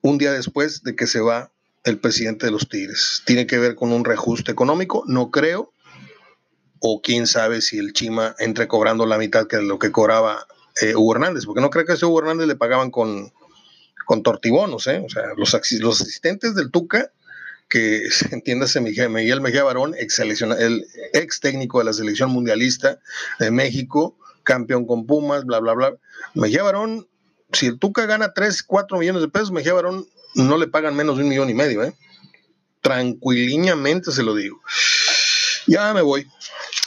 Un 0.00 0.18
día 0.18 0.32
después 0.32 0.82
de 0.82 0.94
que 0.94 1.06
se 1.06 1.20
va 1.20 1.50
el 1.84 1.98
presidente 1.98 2.46
de 2.46 2.52
los 2.52 2.68
Tigres. 2.68 3.22
¿Tiene 3.26 3.46
que 3.46 3.58
ver 3.58 3.74
con 3.74 3.92
un 3.92 4.04
reajuste 4.04 4.52
económico? 4.52 5.04
No 5.06 5.30
creo. 5.30 5.72
O 6.80 7.00
quién 7.00 7.26
sabe 7.26 7.62
si 7.62 7.78
el 7.78 7.92
Chima 7.92 8.34
entre 8.38 8.68
cobrando 8.68 9.06
la 9.06 9.16
mitad 9.16 9.46
que 9.46 9.62
lo 9.62 9.78
que 9.78 9.92
cobraba 9.92 10.46
eh, 10.80 10.94
Hugo 10.94 11.14
Hernández, 11.14 11.46
porque 11.46 11.60
no 11.60 11.70
creo 11.70 11.84
que 11.84 11.92
a 11.92 11.94
ese 11.94 12.06
Hugo 12.06 12.20
Hernández 12.20 12.46
le 12.46 12.56
pagaban 12.56 12.90
con, 12.90 13.32
con 14.04 14.22
tortibonos, 14.22 14.86
¿eh? 14.86 15.02
O 15.04 15.08
sea, 15.08 15.22
los, 15.36 15.56
los 15.80 16.00
asistentes 16.00 16.54
del 16.54 16.70
Tuca, 16.70 17.12
que 17.68 18.02
entiéndase 18.30 18.80
Miguel 18.80 19.40
Mejía 19.40 19.64
Barón, 19.64 19.94
ex, 19.98 20.18
el 20.18 20.86
ex 21.12 21.40
técnico 21.40 21.78
de 21.78 21.84
la 21.84 21.92
selección 21.92 22.30
mundialista 22.30 22.98
de 23.38 23.50
México, 23.50 24.16
campeón 24.42 24.86
con 24.86 25.06
Pumas, 25.06 25.44
bla, 25.44 25.60
bla, 25.60 25.74
bla. 25.74 25.94
Mejía 26.34 26.62
Barón, 26.62 27.08
si 27.52 27.66
el 27.66 27.78
Tuca 27.78 28.06
gana 28.06 28.32
3, 28.32 28.62
4 28.62 28.98
millones 28.98 29.22
de 29.22 29.28
pesos, 29.28 29.52
Mejía 29.52 29.74
Barón 29.74 30.06
no 30.34 30.58
le 30.58 30.66
pagan 30.66 30.96
menos 30.96 31.16
de 31.16 31.22
un 31.22 31.28
millón 31.28 31.50
y 31.50 31.54
medio, 31.54 31.84
¿eh? 31.84 31.94
Tranquiliñamente 32.80 34.12
se 34.12 34.22
lo 34.22 34.34
digo. 34.34 34.60
Ya 35.66 35.94
me 35.94 36.02
voy. 36.02 36.26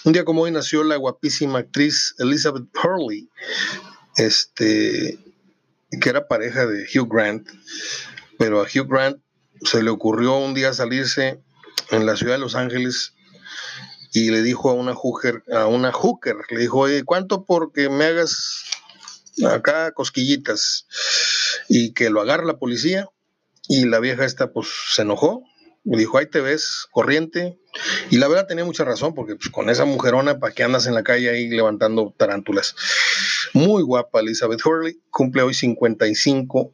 Un 0.07 0.13
día 0.13 0.23
como 0.23 0.43
hoy 0.43 0.51
nació 0.51 0.85
la 0.85 0.95
guapísima 0.95 1.59
actriz 1.59 2.15
Elizabeth 2.17 2.63
Hurley, 2.81 3.29
este, 4.15 5.19
que 5.99 6.09
era 6.09 6.29
pareja 6.29 6.65
de 6.65 6.85
Hugh 6.85 7.13
Grant, 7.13 7.49
pero 8.39 8.61
a 8.61 8.63
Hugh 8.63 8.87
Grant 8.89 9.21
se 9.63 9.83
le 9.83 9.89
ocurrió 9.89 10.37
un 10.37 10.53
día 10.53 10.71
salirse 10.71 11.41
en 11.91 12.05
la 12.05 12.15
ciudad 12.15 12.35
de 12.35 12.39
Los 12.39 12.55
Ángeles 12.55 13.15
y 14.13 14.31
le 14.31 14.43
dijo 14.43 14.69
a 14.69 14.75
una 14.75 14.95
hooker, 14.95 15.43
a 15.51 15.65
una 15.65 15.91
hooker, 15.91 16.37
le 16.51 16.59
dijo, 16.59 16.79
oye, 16.79 17.03
¿cuánto 17.03 17.43
porque 17.43 17.89
me 17.89 18.05
hagas 18.05 18.63
acá 19.45 19.91
cosquillitas? 19.91 20.87
Y 21.67 21.91
que 21.91 22.09
lo 22.09 22.21
agarra 22.21 22.45
la 22.45 22.59
policía 22.59 23.09
y 23.67 23.83
la 23.83 23.99
vieja 23.99 24.23
esta 24.23 24.53
pues 24.53 24.69
se 24.87 25.01
enojó 25.01 25.43
me 25.87 25.97
dijo, 25.97 26.17
ahí 26.17 26.25
te 26.25 26.41
ves, 26.41 26.85
corriente. 26.91 27.57
Y 28.09 28.17
la 28.17 28.27
verdad 28.27 28.47
tenía 28.47 28.65
mucha 28.65 28.83
razón, 28.83 29.13
porque 29.13 29.35
pues, 29.35 29.49
con 29.49 29.69
esa 29.69 29.85
mujerona, 29.85 30.39
¿para 30.39 30.53
qué 30.53 30.63
andas 30.63 30.87
en 30.87 30.93
la 30.93 31.03
calle 31.03 31.29
ahí 31.29 31.49
levantando 31.49 32.13
tarántulas? 32.15 32.75
Muy 33.53 33.83
guapa 33.83 34.19
Elizabeth 34.19 34.65
Hurley, 34.65 34.99
cumple 35.09 35.41
hoy 35.41 35.53
55 35.53 36.71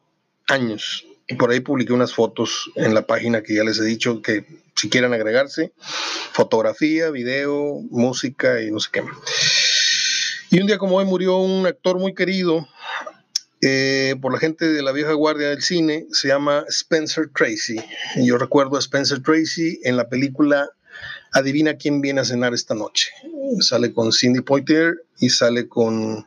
años. 0.47 1.05
Y 1.27 1.35
por 1.35 1.51
ahí 1.51 1.61
publiqué 1.61 1.93
unas 1.93 2.13
fotos 2.13 2.69
en 2.75 2.93
la 2.93 3.07
página 3.07 3.43
que 3.43 3.55
ya 3.55 3.63
les 3.63 3.79
he 3.79 3.85
dicho 3.85 4.21
que 4.21 4.45
si 4.75 4.89
quieren 4.89 5.13
agregarse, 5.13 5.71
fotografía, 6.33 7.09
video, 7.09 7.79
música 7.89 8.61
y 8.61 8.71
no 8.71 8.79
sé 8.79 8.89
qué. 8.91 9.03
Y 10.49 10.59
un 10.59 10.67
día 10.67 10.77
como 10.77 10.97
hoy 10.97 11.05
murió 11.05 11.37
un 11.37 11.65
actor 11.65 11.97
muy 11.97 12.13
querido, 12.13 12.67
eh, 13.65 14.15
por 14.21 14.33
la 14.33 14.39
gente 14.39 14.69
de 14.69 14.83
la 14.83 14.91
vieja 14.91 15.13
guardia 15.13 15.49
del 15.49 15.61
cine, 15.61 16.05
se 16.11 16.27
llama 16.27 16.65
Spencer 16.67 17.29
Tracy. 17.33 17.77
Yo 18.17 18.37
recuerdo 18.37 18.75
a 18.75 18.79
Spencer 18.79 19.21
Tracy 19.21 19.79
en 19.83 19.95
la 19.95 20.09
película 20.09 20.69
Adivina 21.31 21.75
quién 21.75 22.01
viene 22.01 22.21
a 22.21 22.25
cenar 22.25 22.53
esta 22.53 22.75
noche. 22.75 23.11
Sale 23.59 23.93
con 23.93 24.11
Cindy 24.11 24.41
Poitier 24.41 24.95
y 25.19 25.29
sale 25.29 25.67
con, 25.67 26.15
no 26.15 26.25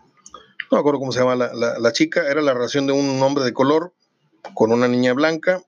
me 0.73 0.79
acuerdo 0.79 0.99
cómo 0.99 1.13
se 1.13 1.21
llama 1.21 1.37
la, 1.37 1.79
la 1.79 1.93
chica, 1.93 2.29
era 2.29 2.43
la 2.43 2.55
relación 2.55 2.87
de 2.87 2.93
un 2.93 3.23
hombre 3.23 3.45
de 3.45 3.53
color 3.53 3.93
con 4.55 4.73
una 4.73 4.89
niña 4.89 5.13
blanca 5.13 5.63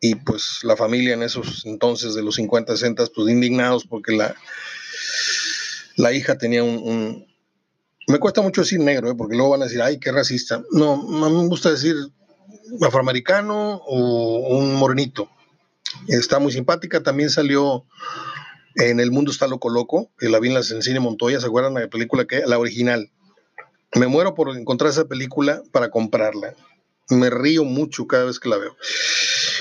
y 0.00 0.16
pues 0.16 0.58
la 0.62 0.76
familia 0.76 1.14
en 1.14 1.22
esos 1.22 1.64
entonces 1.64 2.14
de 2.14 2.22
los 2.22 2.34
50, 2.34 2.72
60, 2.72 3.06
pues 3.14 3.28
indignados 3.30 3.86
porque 3.86 4.12
la, 4.14 4.34
la 5.96 6.12
hija 6.12 6.36
tenía 6.36 6.62
un, 6.62 7.26
Me 8.06 8.18
cuesta 8.18 8.42
mucho 8.42 8.60
decir 8.60 8.80
negro, 8.80 9.10
¿eh? 9.10 9.14
porque 9.16 9.34
luego 9.34 9.52
van 9.52 9.62
a 9.62 9.64
decir, 9.64 9.80
ay, 9.80 9.98
qué 9.98 10.12
racista. 10.12 10.62
No, 10.72 10.92
a 10.92 11.30
mí 11.30 11.36
me 11.36 11.48
gusta 11.48 11.70
decir 11.70 11.96
afroamericano 12.82 13.76
o 13.86 14.58
un 14.58 14.74
morenito. 14.74 15.30
Está 16.08 16.38
muy 16.38 16.52
simpática, 16.52 17.02
también 17.02 17.30
salió 17.30 17.86
en 18.76 19.00
El 19.00 19.10
Mundo 19.10 19.30
está 19.30 19.46
loco 19.46 19.70
loco, 19.70 20.10
que 20.18 20.28
la 20.28 20.40
vi 20.40 20.48
en, 20.48 20.54
la, 20.54 20.62
Cine 20.62 21.00
Montoya, 21.00 21.40
¿se 21.40 21.46
acuerdan 21.46 21.74
de 21.74 21.82
la 21.82 21.88
película 21.88 22.26
que? 22.26 22.42
La 22.46 22.58
original. 22.58 23.10
Me 23.94 24.06
muero 24.06 24.34
por 24.34 24.56
encontrar 24.56 24.90
esa 24.90 25.06
película 25.06 25.62
para 25.70 25.90
comprarla. 25.90 26.54
Me 27.10 27.30
río 27.30 27.64
mucho 27.64 28.06
cada 28.06 28.24
vez 28.24 28.40
que 28.40 28.48
la 28.48 28.58
veo. 28.58 28.76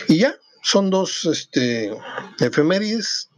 Y 0.08 0.18
ya, 0.18 0.36
son 0.64 0.90
dos 0.90 1.26
este, 1.26 1.92
efemérides. 2.40 3.30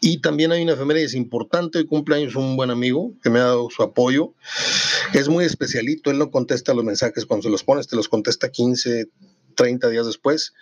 Y 0.00 0.20
también 0.20 0.52
hay 0.52 0.62
una 0.62 0.72
efemérides 0.72 1.14
importante, 1.14 1.78
hoy 1.78 1.86
cumpleaños 1.86 2.34
un 2.34 2.56
buen 2.56 2.70
amigo 2.70 3.12
que 3.22 3.30
me 3.30 3.38
ha 3.38 3.44
dado 3.44 3.70
su 3.70 3.82
apoyo. 3.82 4.34
Es 5.14 5.28
muy 5.28 5.44
especialito, 5.44 6.10
él 6.10 6.18
no 6.18 6.30
contesta 6.30 6.74
los 6.74 6.84
mensajes 6.84 7.24
cuando 7.24 7.44
se 7.44 7.50
los 7.50 7.62
pones, 7.64 7.86
te 7.86 7.96
los 7.96 8.08
contesta 8.08 8.50
15, 8.50 9.06
30 9.54 9.88
días 9.88 10.06
después. 10.06 10.54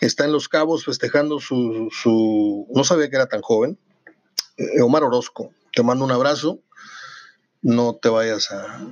Está 0.00 0.24
en 0.24 0.32
Los 0.32 0.48
Cabos 0.48 0.84
festejando 0.84 1.40
su, 1.40 1.88
su 1.90 2.66
no 2.74 2.84
sabía 2.84 3.08
que 3.10 3.16
era 3.16 3.28
tan 3.28 3.42
joven. 3.42 3.78
Eh, 4.56 4.80
Omar 4.80 5.04
Orozco, 5.04 5.52
te 5.72 5.82
mando 5.82 6.04
un 6.04 6.12
abrazo, 6.12 6.60
no 7.62 7.96
te 7.96 8.08
vayas 8.08 8.50
a, 8.50 8.86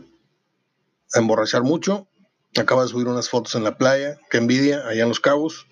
emborrachar 1.15 1.63
mucho 1.63 2.09
Acaba 2.57 2.83
de 2.83 2.89
subir 2.89 3.09
unas 3.09 3.29
fotos 3.29 3.57
en 3.57 3.65
la 3.65 3.77
playa, 3.77 4.21
que 4.31 4.37
envidia, 4.37 4.87
allá 4.87 5.03
en 5.03 5.09
Los 5.09 5.19
Cabos. 5.19 5.67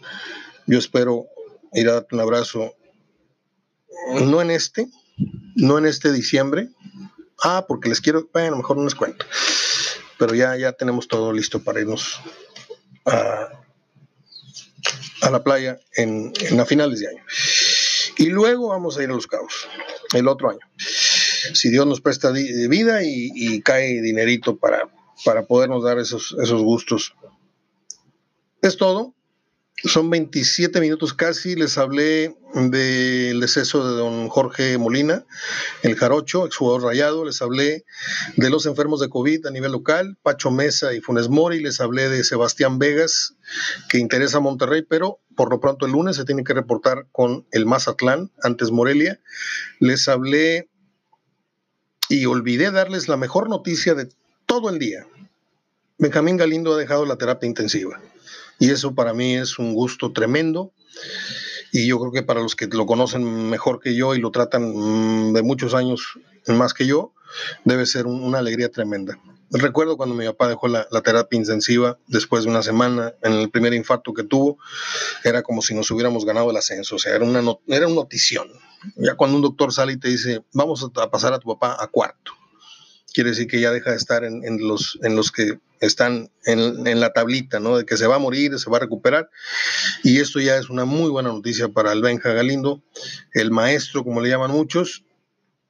Yo 0.66 0.80
espero 0.80 1.26
ir 1.72 1.88
a 1.88 1.92
darte 1.92 2.16
un 2.16 2.20
abrazo, 2.20 2.74
no 4.14 4.42
en 4.42 4.50
este, 4.50 4.88
no 5.54 5.78
en 5.78 5.86
este 5.86 6.10
diciembre. 6.10 6.70
Ah, 7.40 7.66
porque 7.68 7.88
les 7.88 8.00
quiero, 8.00 8.28
bueno, 8.32 8.56
mejor 8.56 8.78
no 8.78 8.82
les 8.82 8.96
cuento. 8.96 9.24
Pero 10.18 10.34
ya, 10.34 10.56
ya 10.56 10.72
tenemos 10.72 11.06
todo 11.06 11.32
listo 11.32 11.62
para 11.62 11.80
irnos 11.80 12.20
a, 13.06 13.61
la 15.30 15.42
playa 15.42 15.78
en, 15.96 16.32
a 16.58 16.64
finales 16.64 17.00
de 17.00 17.08
año. 17.08 17.24
Y 18.18 18.26
luego 18.26 18.68
vamos 18.68 18.98
a 18.98 19.02
ir 19.02 19.10
a 19.10 19.14
Los 19.14 19.26
Cabos, 19.26 19.68
el 20.14 20.28
otro 20.28 20.50
año. 20.50 20.60
Si 20.76 21.70
Dios 21.70 21.86
nos 21.86 22.00
presta 22.00 22.30
vida 22.30 23.00
y 23.02 23.60
cae 23.62 24.00
dinerito 24.00 24.56
para, 24.56 24.88
para 25.24 25.46
podernos 25.46 25.84
dar 25.84 25.98
esos, 25.98 26.36
esos 26.42 26.62
gustos. 26.62 27.14
Es 28.60 28.76
todo. 28.76 29.14
Son 29.84 30.10
27 30.10 30.80
minutos 30.80 31.12
casi. 31.12 31.56
Les 31.56 31.76
hablé 31.76 32.36
del 32.54 33.40
deceso 33.40 33.84
de 33.88 33.96
don 33.96 34.28
Jorge 34.28 34.78
Molina, 34.78 35.24
el 35.82 35.96
jarocho, 35.96 36.46
exjugador 36.46 36.84
rayado. 36.84 37.24
Les 37.24 37.42
hablé 37.42 37.84
de 38.36 38.50
los 38.50 38.66
enfermos 38.66 39.00
de 39.00 39.08
COVID 39.08 39.46
a 39.46 39.50
nivel 39.50 39.72
local, 39.72 40.16
Pacho 40.22 40.52
Mesa 40.52 40.92
y 40.94 41.00
Funes 41.00 41.28
Mori. 41.28 41.60
Les 41.60 41.80
hablé 41.80 42.08
de 42.08 42.22
Sebastián 42.22 42.78
Vegas, 42.78 43.34
que 43.88 43.98
interesa 43.98 44.36
a 44.36 44.40
Monterrey, 44.40 44.82
pero 44.82 45.18
por 45.34 45.50
lo 45.50 45.58
pronto 45.58 45.86
el 45.86 45.92
lunes 45.92 46.14
se 46.14 46.24
tiene 46.24 46.44
que 46.44 46.54
reportar 46.54 47.08
con 47.10 47.44
el 47.50 47.66
Mazatlán, 47.66 48.30
antes 48.40 48.70
Morelia. 48.70 49.18
Les 49.80 50.08
hablé 50.08 50.68
y 52.08 52.26
olvidé 52.26 52.70
darles 52.70 53.08
la 53.08 53.16
mejor 53.16 53.48
noticia 53.48 53.94
de 53.94 54.08
todo 54.46 54.70
el 54.70 54.78
día. 54.78 55.08
Benjamín 55.98 56.36
Galindo 56.36 56.74
ha 56.74 56.78
dejado 56.78 57.04
la 57.04 57.16
terapia 57.16 57.48
intensiva 57.48 58.00
y 58.58 58.70
eso 58.70 58.94
para 58.94 59.12
mí 59.12 59.36
es 59.36 59.58
un 59.58 59.74
gusto 59.74 60.12
tremendo 60.12 60.72
y 61.72 61.86
yo 61.86 61.98
creo 61.98 62.12
que 62.12 62.22
para 62.22 62.40
los 62.40 62.54
que 62.54 62.66
lo 62.66 62.86
conocen 62.86 63.48
mejor 63.48 63.80
que 63.80 63.94
yo 63.94 64.14
y 64.14 64.20
lo 64.20 64.30
tratan 64.30 64.72
mm, 64.74 65.32
de 65.32 65.42
muchos 65.42 65.74
años 65.74 66.18
más 66.46 66.74
que 66.74 66.86
yo, 66.86 67.14
debe 67.64 67.86
ser 67.86 68.06
una 68.06 68.38
alegría 68.38 68.68
tremenda. 68.68 69.18
Recuerdo 69.50 69.96
cuando 69.96 70.14
mi 70.14 70.24
papá 70.26 70.48
dejó 70.48 70.68
la, 70.68 70.86
terapia 71.02 71.38
intensiva 71.38 71.98
después 72.06 72.44
de 72.44 72.50
una 72.50 72.62
semana, 72.62 73.14
en 73.22 73.34
el 73.34 73.50
primer 73.50 73.74
infarto 73.74 74.14
que 74.14 74.22
tuvo, 74.22 74.58
era 75.24 75.42
como 75.42 75.60
si 75.60 75.74
nos 75.74 75.90
hubiéramos 75.90 76.24
ganado 76.24 76.50
el 76.50 76.56
ascenso, 76.56 76.96
o 76.96 76.98
sea, 76.98 77.14
era 77.14 77.24
una, 77.24 77.42
era 77.66 77.86
una 77.86 77.96
notición. 77.96 78.48
Ya 78.96 79.14
cuando 79.14 79.36
un 79.36 79.42
doctor 79.42 79.72
sale 79.72 79.92
y 79.92 79.96
te 79.98 80.08
dice, 80.08 80.42
vamos 80.52 80.84
a 80.96 81.10
pasar 81.10 81.34
a 81.34 81.38
tu 81.38 81.48
papá 81.48 81.76
a 81.78 81.86
cuarto, 81.88 82.32
quiere 83.12 83.30
decir 83.30 83.46
que 83.46 83.60
ya 83.60 83.70
deja 83.70 83.90
de 83.90 83.96
estar 83.96 84.24
en, 84.24 84.42
los, 84.66 84.98
en 85.02 85.16
los 85.16 85.30
que 85.30 85.58
están 85.80 86.30
en, 86.44 87.00
la 87.00 87.12
tablita, 87.12 87.60
¿no? 87.60 87.76
De 87.76 87.84
que 87.84 87.96
se 87.96 88.06
va 88.06 88.16
a 88.16 88.18
morir, 88.18 88.58
se 88.58 88.70
va 88.70 88.76
a 88.76 88.80
recuperar. 88.80 89.30
Y 90.02 90.20
esto 90.20 90.40
ya 90.40 90.56
es 90.56 90.70
una 90.70 90.84
muy 90.84 91.10
buena 91.10 91.30
noticia 91.30 91.68
para 91.68 91.92
el 91.92 92.02
Benja 92.02 92.32
Galindo, 92.32 92.82
el 93.34 93.50
maestro, 93.50 94.04
como 94.04 94.20
le 94.20 94.28
llaman 94.28 94.50
muchos, 94.50 95.04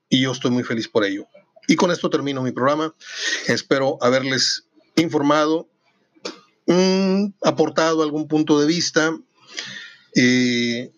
y 0.08 0.22
yo 0.22 0.32
estoy 0.32 0.50
muy 0.50 0.64
feliz 0.64 0.88
por 0.88 1.04
ello. 1.04 1.26
Y 1.66 1.76
con 1.76 1.90
esto 1.90 2.10
termino 2.10 2.42
mi 2.42 2.52
programa. 2.52 2.94
Espero 3.46 3.98
haberles 4.00 4.64
informado, 4.96 5.68
mm, 6.66 7.26
aportado 7.42 8.02
algún 8.02 8.28
punto 8.28 8.60
de 8.60 8.66
vista. 8.66 9.16
Eh, 10.14 10.90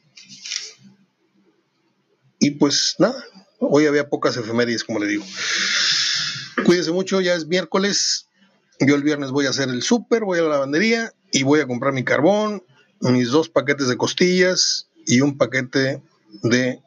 y 2.41 2.51
pues 2.53 2.97
nada, 2.99 3.25
hoy 3.59 3.87
había 3.87 4.09
pocas 4.09 4.37
efemérides, 4.37 4.85
como 4.85 4.99
le 4.99 5.07
digo. 5.07 5.25
Cuídense 6.65 6.93
mucho, 6.93 7.21
ya 7.21 7.35
es 7.35 7.47
miércoles. 7.47 8.29
Yo 8.81 8.95
el 8.95 9.03
viernes 9.03 9.31
voy 9.31 9.47
a 9.47 9.51
hacer 9.51 9.69
el 9.69 9.83
súper, 9.83 10.25
voy 10.25 10.39
a 10.39 10.43
la 10.43 10.49
lavandería 10.51 11.13
y 11.33 11.43
voy 11.43 11.61
a 11.61 11.67
comprar 11.67 11.93
mi 11.93 12.05
carbón, 12.05 12.63
mis 13.01 13.31
dos 13.31 13.49
paquetes 13.49 13.89
de 13.89 13.97
costillas 13.97 14.89
y 15.07 15.21
un 15.21 15.37
paquete 15.37 16.03
de 16.43 16.83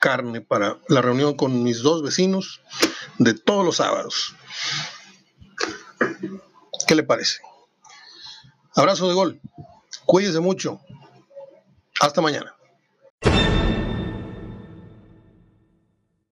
carne 0.00 0.40
para 0.40 0.78
la 0.88 1.02
reunión 1.02 1.34
con 1.34 1.62
mis 1.62 1.80
dos 1.82 2.02
vecinos 2.02 2.60
de 3.18 3.34
todos 3.34 3.64
los 3.64 3.76
sábados. 3.76 4.34
¿Qué 6.86 6.94
le 6.94 7.02
parece? 7.02 7.38
Abrazo 8.74 9.08
de 9.08 9.14
gol. 9.14 9.40
Cuídense 10.04 10.40
mucho. 10.40 10.80
Hasta 12.00 12.20
mañana. 12.20 12.53